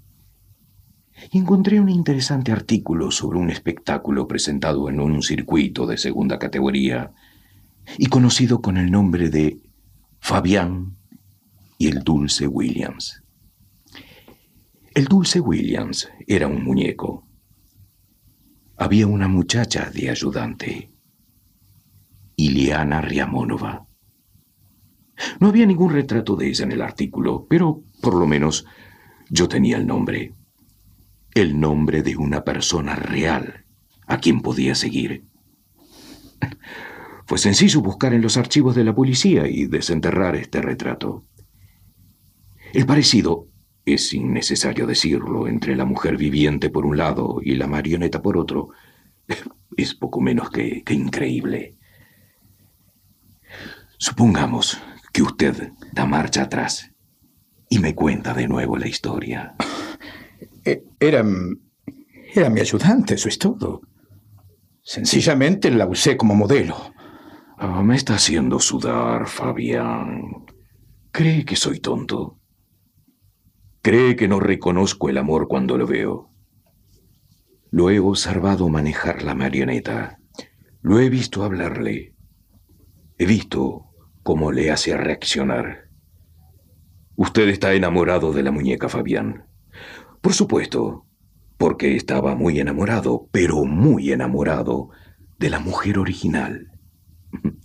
y 1.32 1.38
encontré 1.38 1.80
un 1.80 1.88
interesante 1.88 2.52
artículo 2.52 3.10
sobre 3.10 3.40
un 3.40 3.50
espectáculo 3.50 4.28
presentado 4.28 4.90
en 4.90 5.00
un 5.00 5.24
circuito 5.24 5.88
de 5.88 5.98
segunda 5.98 6.38
categoría 6.38 7.14
y 7.98 8.08
conocido 8.08 8.62
con 8.62 8.76
el 8.76 8.92
nombre 8.92 9.30
de 9.30 9.62
Fabián 10.20 10.98
y 11.78 11.88
el 11.88 12.00
Dulce 12.00 12.48
Williams. 12.48 13.24
El 14.94 15.06
Dulce 15.06 15.40
Williams 15.40 16.10
era 16.28 16.50
un 16.50 16.66
muñeco. 16.66 17.25
Había 18.78 19.08
una 19.08 19.30
muchacha 19.30 19.90
de 19.90 20.10
ayudante, 20.10 20.92
Iliana 22.36 23.02
Riamonova. 23.02 23.88
No 25.40 25.48
había 25.48 25.66
ningún 25.66 25.94
retrato 25.94 26.36
de 26.36 26.50
ella 26.50 26.66
en 26.66 26.74
el 26.74 26.82
artículo, 26.82 27.48
pero 27.50 27.84
por 28.02 28.16
lo 28.16 28.28
menos 28.28 28.66
yo 29.30 29.48
tenía 29.48 29.78
el 29.78 29.88
nombre. 29.88 30.34
El 31.34 31.58
nombre 31.58 32.04
de 32.04 32.18
una 32.18 32.44
persona 32.44 32.96
real 32.96 33.66
a 34.08 34.18
quien 34.20 34.42
podía 34.42 34.76
seguir. 34.76 35.24
Fue 37.28 37.38
sencillo 37.38 37.82
buscar 37.82 38.14
en 38.14 38.22
los 38.22 38.36
archivos 38.36 38.76
de 38.76 38.84
la 38.84 38.94
policía 38.94 39.48
y 39.48 39.68
desenterrar 39.68 40.36
este 40.36 40.62
retrato. 40.62 41.26
El 42.74 42.86
parecido, 42.86 43.48
es 43.86 44.14
innecesario 44.14 44.88
decirlo, 44.88 45.48
entre 45.48 45.76
la 45.76 45.86
mujer 45.86 46.18
viviente 46.18 46.70
por 46.70 46.86
un 46.86 46.98
lado 46.98 47.40
y 47.42 47.56
la 47.56 47.68
marioneta 47.68 48.22
por 48.22 48.38
otro, 48.38 48.70
es 49.78 49.94
poco 49.96 50.22
menos 50.22 50.50
que, 50.50 50.84
que 50.84 50.94
increíble. 50.94 51.76
Supongamos 53.98 54.80
que 55.14 55.22
usted 55.22 55.72
da 55.94 56.06
marcha 56.06 56.44
atrás 56.44 56.92
y 57.70 57.80
me 57.80 57.96
cuenta 57.96 58.34
de 58.34 58.48
nuevo 58.48 58.78
la 58.78 58.88
historia. 58.88 59.56
E- 60.66 60.84
Eran. 61.00 61.60
Era 62.34 62.50
mi 62.50 62.60
ayudante, 62.60 63.14
eso 63.14 63.30
es 63.30 63.38
todo. 63.38 63.82
Sencillamente 64.82 65.70
la 65.72 65.86
usé 65.88 66.18
como 66.18 66.36
modelo. 66.36 66.76
Ah, 67.58 67.82
me 67.84 67.96
está 67.96 68.16
haciendo 68.16 68.60
sudar, 68.60 69.28
Fabián. 69.28 70.44
¿Cree 71.12 71.46
que 71.46 71.56
soy 71.56 71.80
tonto? 71.80 72.40
¿Cree 73.86 74.16
que 74.16 74.28
no 74.28 74.40
reconozco 74.40 75.10
el 75.10 75.18
amor 75.20 75.48
cuando 75.48 75.78
lo 75.78 75.86
veo? 75.86 76.32
Lo 77.70 77.92
he 77.92 78.00
observado 78.00 78.68
manejar 78.68 79.22
la 79.22 79.36
marioneta. 79.36 80.18
Lo 80.82 81.00
he 81.00 81.08
visto 81.08 81.44
hablarle. 81.44 82.16
He 83.20 83.28
visto 83.28 83.92
cómo 84.24 84.52
le 84.52 84.72
hace 84.72 84.98
reaccionar. 84.98 85.92
Usted 87.16 87.48
está 87.48 87.76
enamorado 87.76 88.34
de 88.34 88.42
la 88.42 88.50
muñeca, 88.50 88.90
Fabián. 88.90 89.46
Por 90.20 90.34
supuesto, 90.34 91.06
porque 91.60 91.96
estaba 91.96 92.34
muy 92.34 92.60
enamorado, 92.60 93.30
pero 93.32 93.66
muy 93.66 94.12
enamorado 94.12 94.90
de 95.38 95.52
la 95.52 95.60
mujer 95.60 96.00
original. 96.00 96.72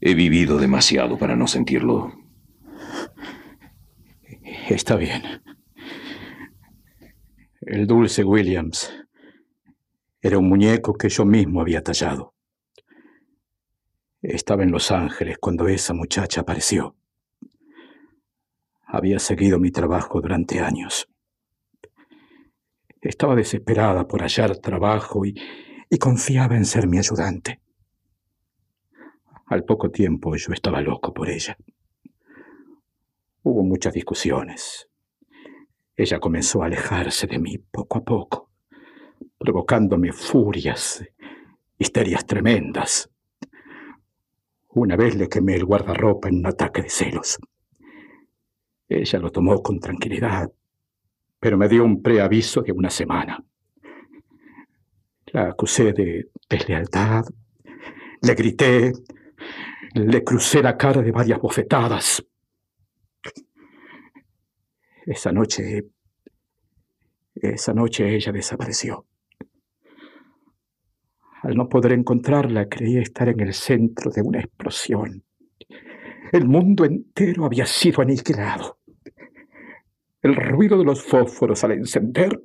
He 0.00 0.14
vivido 0.14 0.56
demasiado 0.56 1.18
para 1.18 1.36
no 1.36 1.46
sentirlo. 1.46 2.25
Está 4.68 4.96
bien. 4.96 5.22
El 7.60 7.86
dulce 7.86 8.24
Williams 8.24 8.92
era 10.20 10.38
un 10.38 10.48
muñeco 10.48 10.94
que 10.94 11.08
yo 11.08 11.24
mismo 11.24 11.60
había 11.60 11.84
tallado. 11.84 12.34
Estaba 14.20 14.64
en 14.64 14.72
Los 14.72 14.90
Ángeles 14.90 15.38
cuando 15.38 15.68
esa 15.68 15.94
muchacha 15.94 16.40
apareció. 16.40 16.96
Había 18.86 19.20
seguido 19.20 19.60
mi 19.60 19.70
trabajo 19.70 20.20
durante 20.20 20.58
años. 20.58 21.08
Estaba 23.00 23.36
desesperada 23.36 24.08
por 24.08 24.22
hallar 24.22 24.56
trabajo 24.56 25.24
y, 25.24 25.34
confiaba 26.00 26.56
en 26.56 26.64
ser 26.64 26.88
mi 26.88 26.98
ayudante. 26.98 27.60
Al 29.46 29.64
poco 29.64 29.92
tiempo 29.92 30.34
yo 30.34 30.52
estaba 30.52 30.80
loco 30.80 31.14
por 31.14 31.30
ella. 31.30 31.56
Hubo 33.48 33.62
muchas 33.62 33.94
discusiones. 33.94 34.88
Ella 35.94 36.18
comenzó 36.18 36.64
a 36.64 36.66
alejarse 36.66 37.28
de 37.28 37.38
mí 37.38 37.58
poco 37.58 37.98
a 37.98 38.04
poco, 38.04 38.50
provocándome 39.38 40.10
furias, 40.10 41.04
histerias 41.78 42.26
tremendas. 42.26 43.08
Una 44.70 44.96
vez 44.96 45.14
le 45.14 45.28
quemé 45.28 45.54
el 45.54 45.64
guardarropa 45.64 46.28
en 46.28 46.38
un 46.38 46.46
ataque 46.46 46.82
de 46.82 46.88
celos. 46.88 47.38
Ella 48.88 49.20
lo 49.20 49.30
tomó 49.30 49.62
con 49.62 49.78
tranquilidad, 49.78 50.50
pero 51.38 51.56
me 51.56 51.68
dio 51.68 51.84
un 51.84 52.02
preaviso 52.02 52.62
de 52.62 52.72
una 52.72 52.90
semana. 52.90 53.44
La 55.26 55.50
acusé 55.50 55.92
de 55.92 56.30
deslealtad, 56.50 57.24
le 58.22 58.34
grité, 58.34 58.92
le 59.94 60.24
crucé 60.24 60.60
la 60.64 60.76
cara 60.76 61.00
de 61.00 61.12
varias 61.12 61.40
bofetadas. 61.40 62.26
Esa 65.06 65.30
noche, 65.30 65.84
esa 67.36 67.72
noche 67.72 68.12
ella 68.12 68.32
desapareció. 68.32 69.06
Al 71.42 71.54
no 71.54 71.68
poder 71.68 71.92
encontrarla, 71.92 72.68
creí 72.68 72.98
estar 72.98 73.28
en 73.28 73.38
el 73.38 73.54
centro 73.54 74.10
de 74.10 74.20
una 74.20 74.40
explosión. 74.40 75.22
El 76.32 76.48
mundo 76.48 76.84
entero 76.84 77.44
había 77.44 77.66
sido 77.66 78.02
aniquilado. 78.02 78.78
El 80.22 80.34
ruido 80.34 80.76
de 80.76 80.84
los 80.84 81.04
fósforos 81.04 81.62
al 81.62 81.70
encender, 81.72 82.42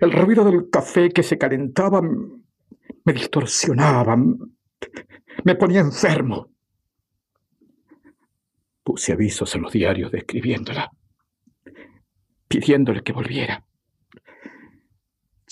el 0.00 0.12
ruido 0.12 0.44
del 0.44 0.70
café 0.70 1.10
que 1.10 1.24
se 1.24 1.36
calentaba, 1.36 2.00
me 2.00 3.12
distorsionaba, 3.12 4.16
me 4.16 5.54
ponía 5.56 5.80
enfermo. 5.80 6.51
Puse 8.82 9.12
avisos 9.12 9.54
en 9.54 9.62
los 9.62 9.72
diarios 9.72 10.10
describiéndola, 10.10 10.90
pidiéndole 12.48 13.02
que 13.02 13.12
volviera. 13.12 13.64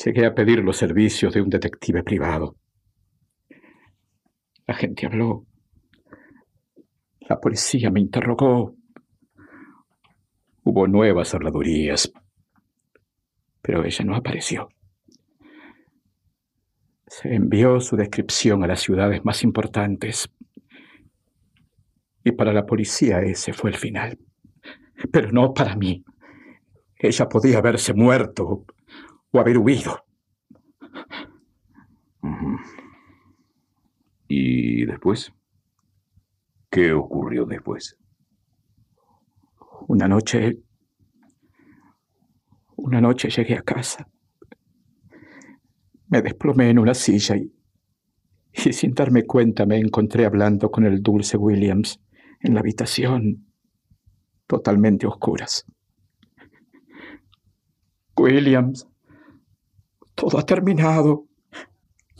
Llegué 0.05 0.27
a 0.27 0.35
pedir 0.35 0.65
los 0.65 0.77
servicios 0.77 1.33
de 1.35 1.43
un 1.43 1.51
detective 1.51 2.03
privado. 2.03 2.57
La 4.67 4.75
gente 4.75 5.07
habló. 5.07 5.47
La 7.21 7.39
policía 7.39 7.91
me 7.91 8.01
interrogó. 8.01 8.75
Hubo 10.65 10.87
nuevas 10.89 11.35
habladurías, 11.35 12.13
pero 13.61 13.85
ella 13.85 14.05
no 14.05 14.17
apareció. 14.17 14.69
Se 17.07 17.35
envió 17.35 17.81
su 17.81 17.97
descripción 17.97 18.65
a 18.65 18.67
las 18.67 18.81
ciudades 18.81 19.25
más 19.25 19.43
importantes 19.43 20.31
y 22.25 22.33
para 22.33 22.53
la 22.53 22.67
policía 22.67 23.21
ese 23.21 23.53
fue 23.53 23.71
el 23.71 23.77
final. 23.77 24.19
Pero 25.11 25.33
no 25.33 25.55
para 25.55 25.77
mí. 25.77 26.05
Ella 26.97 27.29
podía 27.29 27.59
haberse 27.59 27.95
muerto 27.95 28.67
o 29.31 29.41
haber 29.41 29.59
huido. 29.59 30.05
¿Y 34.29 34.85
después? 34.85 35.33
¿Qué 36.71 36.93
ocurrió 36.93 37.47
después? 37.47 37.97
Una 39.89 40.07
noche... 40.07 40.59
Una 42.77 43.01
noche 43.01 43.29
llegué 43.29 43.57
a 43.57 43.63
casa. 43.63 44.07
Me 46.09 46.23
desplomé 46.23 46.71
en 46.71 46.79
una 46.79 46.95
silla 46.95 47.37
y, 47.37 47.53
y 48.53 48.73
sin 48.73 48.95
darme 48.95 49.25
cuenta 49.25 49.67
me 49.67 49.79
encontré 49.79 50.25
hablando 50.25 50.71
con 50.71 50.85
el 50.85 51.03
dulce 51.03 51.37
Williams 51.37 52.01
en 52.41 52.55
la 52.55 52.61
habitación, 52.61 53.47
totalmente 54.47 55.07
oscuras. 55.07 55.65
Williams, 58.17 58.87
todo 60.15 60.39
ha 60.39 60.45
terminado. 60.45 61.27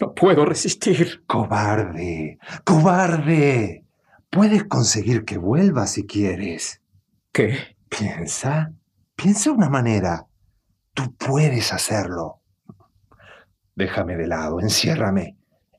No 0.01 0.15
puedo 0.15 0.45
resistir. 0.47 1.25
Cobarde, 1.27 2.39
cobarde. 2.65 3.85
Puedes 4.31 4.65
conseguir 4.65 5.25
que 5.25 5.37
vuelva 5.37 5.87
si 5.87 6.07
quieres. 6.07 6.81
¿Qué? 7.33 7.77
Piensa, 7.89 8.73
piensa 9.15 9.51
una 9.51 9.69
manera. 9.69 10.27
Tú 10.95 11.15
puedes 11.17 11.73
hacerlo. 11.73 12.41
Déjame 13.75 14.17
de 14.17 14.27
lado, 14.27 14.61
enciérrame. 14.61 15.37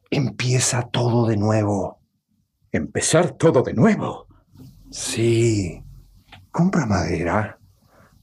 Empieza 0.10 0.84
todo 0.90 1.26
de 1.26 1.38
nuevo. 1.38 2.02
¿Empezar 2.72 3.32
todo 3.32 3.64
de 3.64 3.74
nuevo? 3.74 4.28
Sí. 4.92 5.82
Compra 6.52 6.86
madera. 6.86 7.58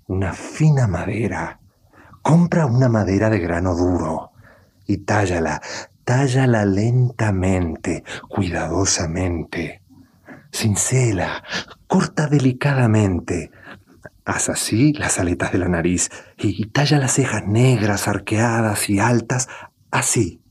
Una 0.07 0.35
fina 0.35 0.87
madera. 0.87 1.59
Compra 2.21 2.67
una 2.67 2.91
madera 2.91 3.31
de 3.31 3.39
grano 3.39 3.75
duro 3.75 4.33
y 4.87 4.99
tállala, 4.99 5.63
tállala 6.05 6.67
lentamente, 6.67 8.05
cuidadosamente. 8.29 9.83
Cincela, 10.53 11.43
corta 11.87 12.27
delicadamente. 12.27 13.51
Haz 14.27 14.51
así 14.51 14.93
las 14.93 15.19
aletas 15.19 15.53
de 15.53 15.59
la 15.59 15.69
nariz 15.69 16.11
y 16.37 16.67
talla 16.67 16.99
las 16.99 17.13
cejas 17.13 17.47
negras, 17.47 18.09
arqueadas 18.09 18.91
y 18.91 18.99
altas, 18.99 19.49
así. 19.91 20.43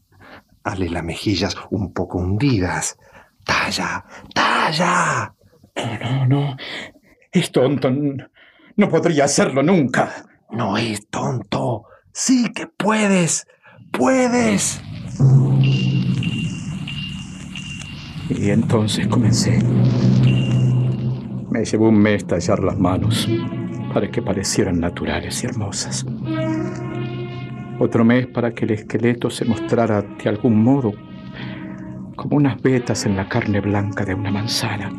Hazle 0.64 0.90
las 0.90 1.04
mejillas 1.04 1.56
un 1.70 1.94
poco 1.94 2.18
hundidas. 2.18 2.98
Talla, 3.46 4.04
talla. 4.34 5.37
No, 5.78 5.98
no, 6.00 6.26
no. 6.28 6.58
Es 7.32 7.52
tonto. 7.52 7.92
No 8.76 8.90
podría 8.90 9.26
hacerlo 9.26 9.64
nunca. 9.64 10.12
No 10.52 10.78
es 10.78 11.08
tonto. 11.08 11.86
Sí 12.12 12.52
que 12.54 12.68
puedes. 12.68 13.48
Puedes. 13.92 14.82
Y 18.30 18.50
entonces 18.50 19.08
comencé. 19.08 19.60
Me 21.50 21.64
llevó 21.64 21.90
un 21.90 22.00
mes 22.00 22.26
tallar 22.28 22.64
las 22.64 22.78
manos 22.78 23.28
para 23.94 24.12
que 24.12 24.22
parecieran 24.22 24.80
naturales 24.80 25.44
y 25.44 25.48
hermosas. 25.48 26.06
Otro 27.80 28.04
mes 28.04 28.28
para 28.28 28.52
que 28.52 28.66
el 28.66 28.72
esqueleto 28.72 29.30
se 29.30 29.46
mostrara 29.46 30.02
de 30.02 30.30
algún 30.30 30.62
modo 30.62 30.94
como 32.16 32.36
unas 32.38 32.62
vetas 32.62 33.06
en 33.06 33.16
la 33.16 33.30
carne 33.30 33.62
blanca 33.62 34.04
de 34.04 34.16
una 34.16 34.32
manzana. 34.32 34.92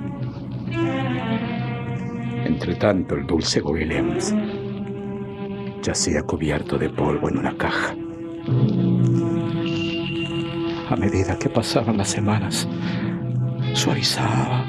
Entre 2.68 2.80
tanto, 2.80 3.14
el 3.14 3.26
dulce 3.26 3.62
Williams 3.62 4.34
yacía 5.82 6.22
cubierto 6.24 6.76
de 6.76 6.90
polvo 6.90 7.30
en 7.30 7.38
una 7.38 7.56
caja. 7.56 7.96
A 10.90 10.96
medida 10.96 11.38
que 11.38 11.48
pasaban 11.48 11.96
las 11.96 12.10
semanas, 12.10 12.68
suavizaba, 13.72 14.66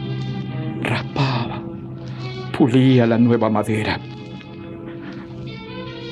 raspaba, 0.82 1.62
pulía 2.58 3.06
la 3.06 3.18
nueva 3.18 3.50
madera. 3.50 4.00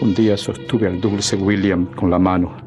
Un 0.02 0.14
día 0.14 0.36
sostuve 0.36 0.88
al 0.88 1.00
dulce 1.00 1.38
William 1.38 1.86
con 1.96 2.10
la 2.10 2.20
mano. 2.20 2.58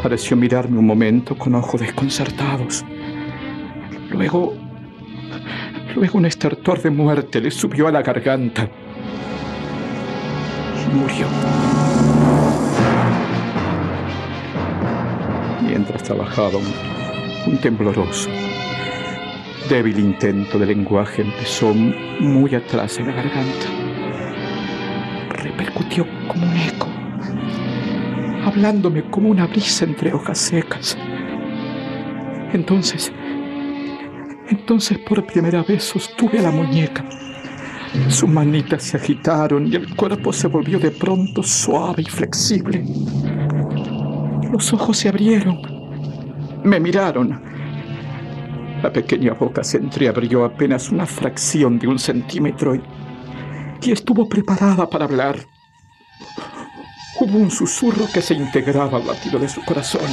Pareció 0.00 0.36
mirarme 0.36 0.78
un 0.78 0.86
momento 0.86 1.36
con 1.36 1.56
ojos 1.56 1.80
desconcertados. 1.80 2.84
Luego, 4.10 4.63
luego 5.94 6.18
un 6.18 6.26
estertor 6.26 6.82
de 6.82 6.90
muerte 6.90 7.40
le 7.40 7.50
subió 7.50 7.86
a 7.88 7.92
la 7.92 8.02
garganta 8.02 8.68
y 10.82 10.94
murió. 10.94 11.26
Mientras 15.62 16.02
trabajaba 16.02 16.58
un, 16.58 17.52
un 17.52 17.58
tembloroso, 17.58 18.28
débil 19.68 19.98
intento 19.98 20.58
de 20.58 20.66
lenguaje 20.66 21.22
empezó 21.22 21.72
muy 21.72 22.54
atrás 22.54 22.98
en 22.98 23.06
la 23.06 23.12
garganta. 23.12 23.66
Repercutió 25.42 26.06
como 26.28 26.46
un 26.46 26.56
eco, 26.56 26.88
hablándome 28.44 29.04
como 29.10 29.30
una 29.30 29.46
brisa 29.46 29.84
entre 29.84 30.12
hojas 30.12 30.38
secas. 30.38 30.98
Entonces, 32.52 33.12
entonces 34.48 34.98
por 34.98 35.26
primera 35.26 35.62
vez 35.62 35.84
sostuve 35.84 36.40
la 36.40 36.50
muñeca. 36.50 37.04
Sus 38.08 38.28
manitas 38.28 38.82
se 38.82 38.96
agitaron 38.96 39.66
y 39.66 39.76
el 39.76 39.94
cuerpo 39.94 40.32
se 40.32 40.48
volvió 40.48 40.78
de 40.78 40.90
pronto 40.90 41.42
suave 41.42 42.02
y 42.02 42.10
flexible. 42.10 42.84
Los 44.52 44.72
ojos 44.72 44.98
se 44.98 45.08
abrieron. 45.08 45.60
Me 46.64 46.80
miraron. 46.80 47.40
La 48.82 48.92
pequeña 48.92 49.32
boca 49.32 49.64
se 49.64 49.78
entreabrió 49.78 50.44
apenas 50.44 50.90
una 50.90 51.06
fracción 51.06 51.78
de 51.78 51.86
un 51.86 51.98
centímetro 51.98 52.74
y, 52.74 52.82
y 53.82 53.92
estuvo 53.92 54.28
preparada 54.28 54.88
para 54.90 55.04
hablar. 55.04 55.38
Hubo 57.20 57.38
un 57.38 57.50
susurro 57.50 58.06
que 58.12 58.20
se 58.20 58.34
integraba 58.34 58.98
al 58.98 59.06
latido 59.06 59.38
de 59.38 59.48
su 59.48 59.64
corazón. 59.64 60.10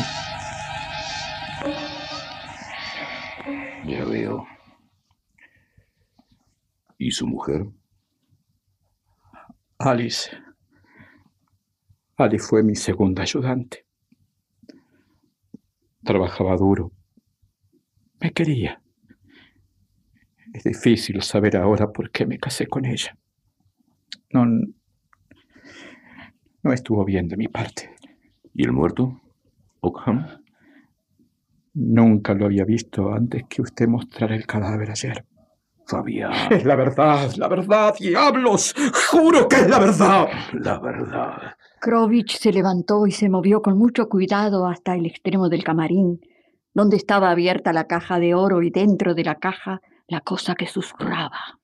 Ya 3.86 4.06
veo. 4.06 4.45
¿Y 6.97 7.12
su 7.12 7.25
mujer? 7.27 7.65
Alice. 9.80 10.30
Alice 12.17 12.45
fue 12.47 12.63
mi 12.63 12.75
segunda 12.75 13.23
ayudante. 13.23 13.86
Trabajaba 16.04 16.56
duro. 16.56 16.91
Me 18.19 18.32
quería. 18.32 18.82
Es 20.54 20.63
difícil 20.63 21.21
saber 21.21 21.58
ahora 21.58 21.91
por 21.91 22.12
qué 22.12 22.25
me 22.25 22.38
casé 22.38 22.67
con 22.67 22.86
ella. 22.86 23.17
No, 24.32 24.45
no 26.63 26.73
estuvo 26.73 27.04
bien 27.06 27.27
de 27.27 27.38
mi 27.38 27.47
parte. 27.47 27.95
¿Y 28.54 28.63
el 28.65 28.73
muerto? 28.73 29.19
Ockham. 29.80 30.40
Nunca 31.73 32.34
lo 32.34 32.45
había 32.45 32.65
visto 32.65 33.12
antes 33.13 33.43
que 33.49 33.62
usted 33.62 33.88
mostrara 33.88 34.36
el 34.36 34.45
cadáver 34.45 34.91
ayer. 34.91 35.25
Fabián. 35.88 36.31
Es 36.51 36.65
la 36.65 36.75
verdad, 36.75 37.31
la 37.38 37.47
verdad, 37.47 37.95
diablos. 37.99 38.73
Juro 39.10 39.47
que 39.47 39.57
es 39.57 39.69
la 39.69 39.79
verdad. 39.79 40.27
La 40.53 40.79
verdad. 40.79 41.55
Krovich 41.79 42.38
se 42.38 42.51
levantó 42.51 43.07
y 43.07 43.12
se 43.12 43.29
movió 43.29 43.62
con 43.62 43.77
mucho 43.77 44.07
cuidado 44.07 44.67
hasta 44.67 44.95
el 44.95 45.05
extremo 45.05 45.49
del 45.49 45.63
camarín, 45.63 46.21
donde 46.73 46.97
estaba 46.97 47.31
abierta 47.31 47.73
la 47.73 47.88
caja 47.88 48.19
de 48.19 48.36
oro 48.36 48.62
y 48.62 48.69
dentro 48.69 49.15
de 49.15 49.23
la 49.23 49.36
caja 49.36 49.81
la 50.07 50.21
cosa 50.21 50.55
que 50.55 50.67
susurraba. 50.67 51.60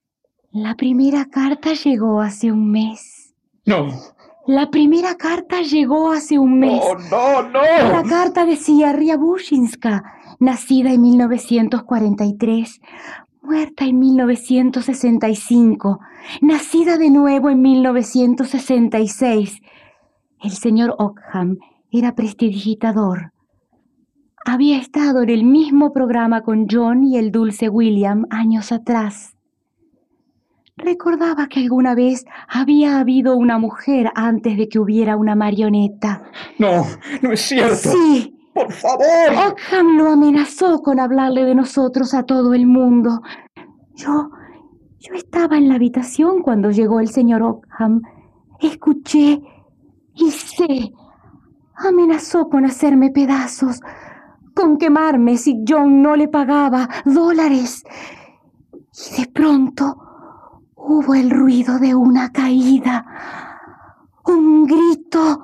La 0.51 0.75
primera 0.75 1.25
carta 1.25 1.73
llegó 1.73 2.21
hace 2.21 2.51
un 2.51 2.71
mes. 2.71 3.35
No. 3.65 3.89
La 4.47 4.69
primera 4.69 5.15
carta 5.15 5.61
llegó 5.61 6.11
hace 6.11 6.39
un 6.39 6.57
mes. 6.57 6.81
No, 7.11 7.41
no, 7.41 7.49
no. 7.49 7.61
La 7.61 8.01
carta 8.03 8.45
decía 8.45 8.93
Ryabushinska, 8.93 10.05
nacida 10.39 10.93
en 10.93 11.01
1943, 11.01 12.79
muerta 13.41 13.83
en 13.83 13.99
1965, 13.99 15.99
nacida 16.39 16.97
de 16.97 17.09
nuevo 17.09 17.49
en 17.49 17.61
1966. 17.61 19.59
El 20.41 20.51
señor 20.51 20.95
Ockham 20.97 21.57
era 21.91 22.15
prestidigitador. 22.15 23.33
Había 24.45 24.77
estado 24.77 25.23
en 25.23 25.29
el 25.29 25.43
mismo 25.43 25.91
programa 25.91 26.41
con 26.41 26.67
John 26.71 27.03
y 27.03 27.17
el 27.17 27.33
dulce 27.33 27.67
William 27.67 28.25
años 28.29 28.71
atrás. 28.71 29.36
Recordaba 30.77 31.47
que 31.47 31.61
alguna 31.61 31.95
vez 31.95 32.25
había 32.47 32.99
habido 32.99 33.35
una 33.35 33.57
mujer 33.57 34.11
antes 34.13 34.57
de 34.57 34.69
que 34.69 34.77
hubiera 34.77 35.17
una 35.17 35.35
marioneta. 35.35 36.23
No, 36.59 36.85
no 37.21 37.31
es 37.31 37.41
cierto. 37.41 37.91
Sí. 37.91 38.33
Por 38.53 38.71
favor. 38.71 39.05
Ockham 39.49 39.97
lo 39.97 40.09
amenazó 40.11 40.81
con 40.81 40.99
hablarle 40.99 41.45
de 41.45 41.55
nosotros 41.55 42.13
a 42.13 42.23
todo 42.23 42.53
el 42.53 42.65
mundo. 42.65 43.21
Yo, 43.93 44.29
yo 44.99 45.13
estaba 45.13 45.57
en 45.57 45.69
la 45.69 45.75
habitación 45.75 46.41
cuando 46.41 46.71
llegó 46.71 46.99
el 46.99 47.09
señor 47.09 47.43
Ockham. 47.43 48.01
Escuché 48.59 49.41
y 50.15 50.31
sé. 50.31 50.91
Amenazó 51.75 52.49
con 52.49 52.65
hacerme 52.65 53.11
pedazos, 53.11 53.79
con 54.55 54.77
quemarme 54.77 55.37
si 55.37 55.63
John 55.67 56.01
no 56.01 56.15
le 56.15 56.27
pagaba 56.27 56.89
dólares. 57.05 57.83
Y 59.11 59.21
de 59.21 59.27
pronto 59.27 60.06
hubo 60.87 61.13
el 61.15 61.29
ruido 61.29 61.79
de 61.79 61.93
una 61.93 62.31
caída, 62.31 63.05
un 64.25 64.65
grito. 64.65 65.43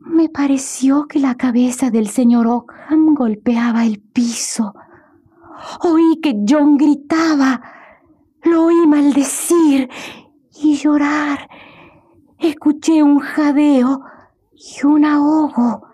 Me 0.00 0.28
pareció 0.28 1.06
que 1.06 1.20
la 1.20 1.36
cabeza 1.36 1.90
del 1.90 2.08
señor 2.08 2.46
Ockham 2.48 3.14
golpeaba 3.14 3.84
el 3.84 4.00
piso. 4.00 4.74
Oí 5.80 6.20
que 6.20 6.42
John 6.46 6.76
gritaba, 6.76 7.60
lo 8.42 8.66
oí 8.66 8.86
maldecir 8.86 9.88
y 10.60 10.76
llorar. 10.76 11.48
Escuché 12.38 13.02
un 13.02 13.20
jadeo 13.20 14.02
y 14.52 14.86
un 14.86 15.04
ahogo. 15.04 15.86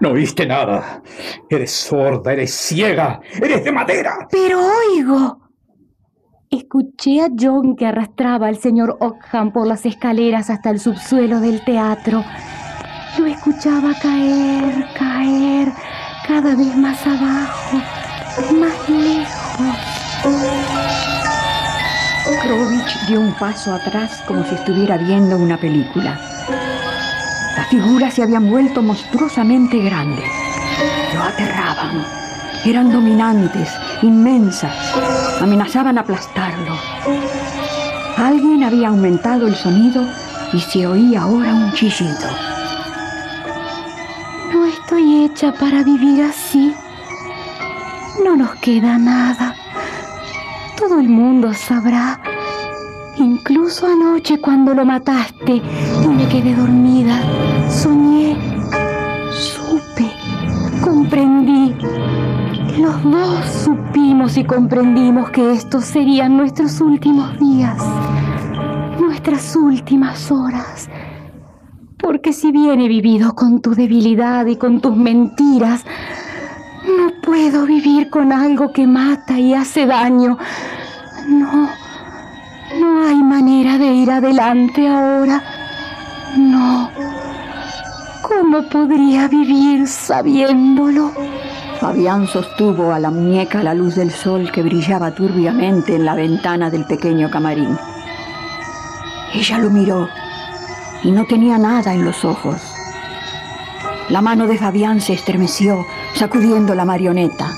No 0.00 0.10
oíste 0.10 0.44
nada. 0.44 1.02
Eres 1.48 1.70
sorda, 1.70 2.32
eres 2.32 2.52
ciega, 2.52 3.20
eres 3.40 3.64
de 3.64 3.72
madera. 3.72 4.26
Pero 4.30 4.60
oigo. 4.60 5.45
Escuché 6.50 7.22
a 7.22 7.28
John 7.36 7.74
que 7.74 7.86
arrastraba 7.86 8.46
al 8.46 8.58
señor 8.58 8.98
Ockham 9.00 9.50
por 9.52 9.66
las 9.66 9.84
escaleras 9.84 10.48
hasta 10.48 10.70
el 10.70 10.78
subsuelo 10.78 11.40
del 11.40 11.64
teatro. 11.64 12.24
Lo 13.18 13.26
escuchaba 13.26 13.92
caer, 14.00 14.86
caer, 14.96 15.72
cada 16.26 16.54
vez 16.54 16.76
más 16.76 17.04
abajo, 17.04 17.78
más 18.60 18.88
lejos. 18.88 19.76
Krovich 22.42 23.06
dio 23.08 23.20
un 23.20 23.34
paso 23.34 23.74
atrás 23.74 24.22
como 24.28 24.44
si 24.44 24.54
estuviera 24.54 24.96
viendo 24.98 25.36
una 25.36 25.56
película. 25.58 26.16
Las 27.56 27.66
figuras 27.68 28.14
se 28.14 28.22
habían 28.22 28.48
vuelto 28.48 28.82
monstruosamente 28.82 29.78
grandes. 29.78 30.28
Lo 31.12 31.22
aterraban. 31.22 32.25
Eran 32.66 32.90
dominantes, 32.90 33.70
inmensas. 34.02 34.74
Amenazaban 35.40 35.98
aplastarlo. 35.98 36.74
Alguien 38.16 38.64
había 38.64 38.88
aumentado 38.88 39.46
el 39.46 39.54
sonido 39.54 40.04
y 40.52 40.58
se 40.58 40.84
oía 40.84 41.22
ahora 41.22 41.54
un 41.54 41.72
chillido. 41.74 42.28
No 44.52 44.64
estoy 44.66 45.26
hecha 45.26 45.52
para 45.52 45.84
vivir 45.84 46.24
así. 46.24 46.74
No 48.24 48.34
nos 48.34 48.56
queda 48.56 48.98
nada. 48.98 49.54
Todo 50.76 50.98
el 50.98 51.08
mundo 51.08 51.54
sabrá. 51.54 52.20
Incluso 53.16 53.86
anoche 53.86 54.40
cuando 54.40 54.74
lo 54.74 54.84
mataste 54.84 55.62
y 56.02 56.08
me 56.08 56.28
quedé 56.28 56.56
dormida, 56.56 57.22
soñé, 57.70 58.36
supe, 59.30 60.10
comprendí. 60.82 61.72
Los 62.78 63.02
dos 63.04 63.44
supimos 63.64 64.36
y 64.36 64.44
comprendimos 64.44 65.30
que 65.30 65.52
estos 65.52 65.84
serían 65.84 66.36
nuestros 66.36 66.78
últimos 66.82 67.38
días, 67.38 67.82
nuestras 69.00 69.56
últimas 69.56 70.30
horas. 70.30 70.90
Porque 71.98 72.34
si 72.34 72.52
bien 72.52 72.82
he 72.82 72.88
vivido 72.88 73.34
con 73.34 73.62
tu 73.62 73.74
debilidad 73.74 74.44
y 74.44 74.56
con 74.56 74.82
tus 74.82 74.94
mentiras, 74.94 75.86
no 76.86 77.12
puedo 77.22 77.64
vivir 77.64 78.10
con 78.10 78.30
algo 78.30 78.70
que 78.72 78.86
mata 78.86 79.38
y 79.38 79.54
hace 79.54 79.86
daño. 79.86 80.36
No, 81.28 81.70
no 82.78 83.06
hay 83.06 83.22
manera 83.22 83.78
de 83.78 83.86
ir 83.86 84.10
adelante 84.10 84.86
ahora. 84.86 85.42
No. 86.36 86.90
¿Cómo 88.22 88.68
podría 88.68 89.28
vivir 89.28 89.86
sabiéndolo? 89.86 91.12
Fabián 91.86 92.26
sostuvo 92.26 92.92
a 92.92 92.98
la 92.98 93.12
muñeca 93.12 93.62
la 93.62 93.72
luz 93.72 93.94
del 93.94 94.10
sol 94.10 94.50
que 94.50 94.60
brillaba 94.60 95.14
turbiamente 95.14 95.94
en 95.94 96.04
la 96.04 96.16
ventana 96.16 96.68
del 96.68 96.84
pequeño 96.84 97.30
camarín. 97.30 97.78
Ella 99.32 99.58
lo 99.58 99.70
miró 99.70 100.08
y 101.04 101.12
no 101.12 101.26
tenía 101.26 101.58
nada 101.58 101.94
en 101.94 102.04
los 102.04 102.24
ojos. 102.24 102.60
La 104.08 104.20
mano 104.20 104.48
de 104.48 104.58
Fabián 104.58 105.00
se 105.00 105.12
estremeció, 105.12 105.86
sacudiendo 106.16 106.74
la 106.74 106.84
marioneta. 106.84 107.52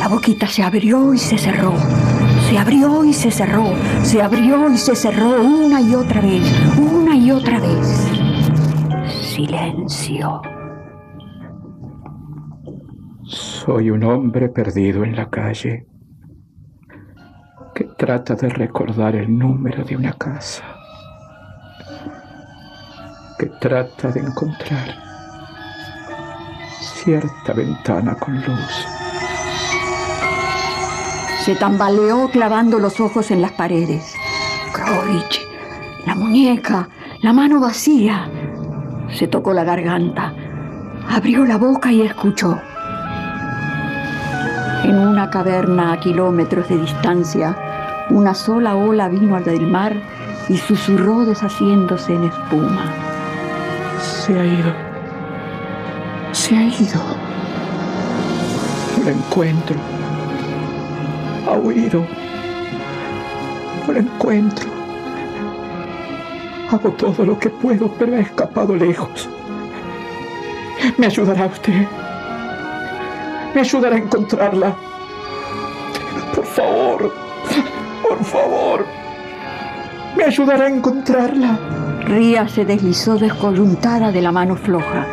La 0.00 0.08
boquita 0.08 0.48
se 0.48 0.64
abrió 0.64 1.14
y 1.14 1.18
se 1.18 1.38
cerró. 1.38 1.74
Se 2.50 2.58
abrió 2.58 3.04
y 3.04 3.14
se 3.14 3.30
cerró. 3.30 3.72
Se 4.02 4.20
abrió 4.20 4.68
y 4.68 4.76
se 4.76 4.96
cerró 4.96 5.40
una 5.40 5.80
y 5.80 5.94
otra 5.94 6.20
vez. 6.20 6.42
Una 6.76 7.14
y 7.14 7.30
otra 7.30 7.60
vez. 7.60 8.08
Silencio. 9.32 10.42
Soy 13.68 13.90
un 13.90 14.02
hombre 14.02 14.48
perdido 14.48 15.04
en 15.04 15.14
la 15.14 15.28
calle 15.28 15.86
que 17.74 17.84
trata 17.98 18.34
de 18.34 18.48
recordar 18.48 19.14
el 19.14 19.38
número 19.38 19.84
de 19.84 19.94
una 19.94 20.14
casa, 20.14 20.64
que 23.38 23.44
trata 23.60 24.10
de 24.10 24.20
encontrar 24.20 24.94
cierta 26.80 27.52
ventana 27.52 28.14
con 28.14 28.36
luz. 28.36 28.86
Se 31.44 31.54
tambaleó 31.56 32.30
clavando 32.30 32.78
los 32.78 32.98
ojos 33.00 33.30
en 33.30 33.42
las 33.42 33.52
paredes. 33.52 34.14
Krovich, 34.72 35.46
la 36.06 36.14
muñeca, 36.14 36.88
la 37.20 37.34
mano 37.34 37.60
vacía. 37.60 38.30
Se 39.10 39.28
tocó 39.28 39.52
la 39.52 39.64
garganta, 39.64 40.32
abrió 41.06 41.44
la 41.44 41.58
boca 41.58 41.92
y 41.92 42.00
escuchó. 42.00 42.58
En 44.84 44.98
una 44.98 45.28
caverna 45.30 45.92
a 45.92 46.00
kilómetros 46.00 46.68
de 46.68 46.78
distancia, 46.78 47.56
una 48.10 48.34
sola 48.34 48.76
ola 48.76 49.08
vino 49.08 49.36
al 49.36 49.44
del 49.44 49.66
mar 49.66 49.94
y 50.48 50.56
susurró 50.56 51.24
deshaciéndose 51.24 52.14
en 52.14 52.24
espuma. 52.24 52.84
Se 54.00 54.38
ha 54.38 54.44
ido. 54.44 54.72
Se 56.32 56.56
ha 56.56 56.62
ido. 56.62 57.00
No 58.96 59.04
lo 59.04 59.10
encuentro. 59.10 59.76
Ha 61.46 61.58
huido. 61.58 62.06
No 63.86 63.92
lo 63.92 63.98
encuentro. 63.98 64.68
Hago 66.70 66.90
todo 66.92 67.24
lo 67.24 67.38
que 67.38 67.50
puedo, 67.50 67.88
pero 67.98 68.16
ha 68.16 68.20
escapado 68.20 68.76
lejos. 68.76 69.28
¿Me 70.96 71.06
ayudará 71.06 71.46
usted? 71.46 71.86
¿Me 73.54 73.60
ayudará 73.60 73.96
a 73.96 73.98
encontrarla? 73.98 74.76
Por 76.34 76.44
favor, 76.44 77.12
por 78.06 78.24
favor. 78.24 78.86
¿Me 80.16 80.24
ayudará 80.24 80.64
a 80.64 80.68
encontrarla? 80.68 81.58
Ría 82.04 82.48
se 82.48 82.64
deslizó 82.64 83.16
descoyuntada 83.16 84.12
de 84.12 84.22
la 84.22 84.32
mano 84.32 84.56
floja. 84.56 85.06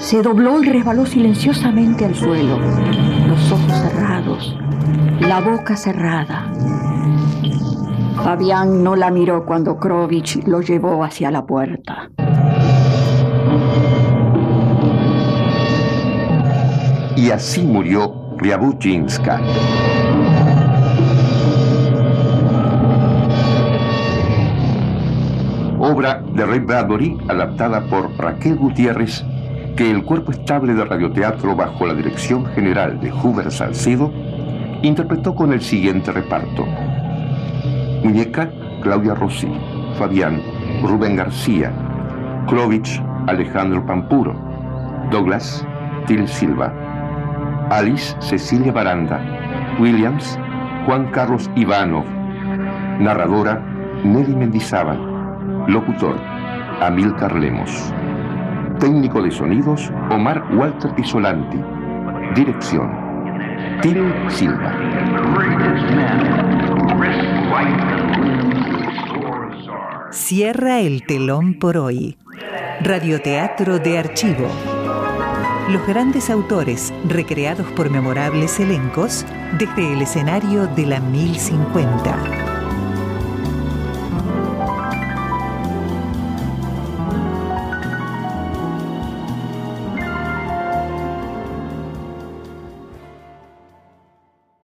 Se 0.00 0.22
dobló 0.22 0.62
y 0.62 0.68
resbaló 0.68 1.04
silenciosamente 1.04 2.04
al 2.04 2.14
suelo, 2.14 2.58
los 3.26 3.52
ojos 3.52 3.72
cerrados, 3.72 4.56
la 5.20 5.40
boca 5.40 5.76
cerrada. 5.76 6.50
Fabián 8.22 8.82
no 8.82 8.96
la 8.96 9.10
miró 9.10 9.44
cuando 9.44 9.78
Krovich 9.78 10.46
lo 10.46 10.60
llevó 10.60 11.04
hacia 11.04 11.30
la 11.30 11.44
puerta. 11.44 12.10
Y 17.16 17.30
así 17.30 17.62
murió 17.62 18.14
Ryabushinska. 18.38 19.40
Obra 25.78 26.22
de 26.34 26.46
Ray 26.46 26.60
Bradbury, 26.60 27.18
adaptada 27.28 27.80
por 27.88 28.10
Raquel 28.18 28.56
Gutiérrez, 28.56 29.24
que 29.76 29.90
el 29.90 30.04
cuerpo 30.04 30.30
estable 30.30 30.74
de 30.74 30.84
radioteatro 30.84 31.56
bajo 31.56 31.86
la 31.86 31.94
dirección 31.94 32.46
general 32.46 33.00
de 33.00 33.12
Hubert 33.12 33.50
Salcedo 33.50 34.12
interpretó 34.82 35.34
con 35.34 35.52
el 35.52 35.60
siguiente 35.60 36.12
reparto. 36.12 36.66
Muñeca, 38.04 38.50
Claudia 38.82 39.14
Rossi, 39.14 39.48
Fabián, 39.98 40.40
Rubén 40.82 41.16
García, 41.16 41.72
Klovich, 42.46 43.02
Alejandro 43.26 43.84
Pampuro, 43.84 44.34
Douglas, 45.10 45.66
Til 46.06 46.26
Silva, 46.26 46.72
Alice 47.70 48.16
Cecilia 48.18 48.72
Baranda, 48.72 49.76
Williams, 49.78 50.38
Juan 50.86 51.10
Carlos 51.12 51.48
Ivanov, 51.54 52.04
narradora 52.98 53.64
Nelly 54.02 54.34
Mendizábal, 54.34 54.98
locutor 55.68 56.16
Amílcar 56.80 57.36
Lemos, 57.36 57.94
técnico 58.80 59.22
de 59.22 59.30
sonidos 59.30 59.92
Omar 60.10 60.44
Walter 60.52 60.94
Pisolanti, 60.94 61.58
dirección 62.34 62.90
Til 63.82 64.14
Silva. 64.28 64.72
Cierra 70.10 70.80
el 70.80 71.06
telón 71.06 71.54
por 71.58 71.76
hoy. 71.76 72.18
Radioteatro 72.82 73.78
de 73.78 73.98
archivo. 73.98 74.69
Los 75.70 75.86
grandes 75.86 76.30
autores 76.30 76.92
recreados 77.06 77.70
por 77.72 77.90
memorables 77.90 78.58
elencos 78.58 79.24
desde 79.56 79.92
el 79.92 80.02
escenario 80.02 80.66
de 80.66 80.84
la 80.84 80.98
1050. 80.98 82.49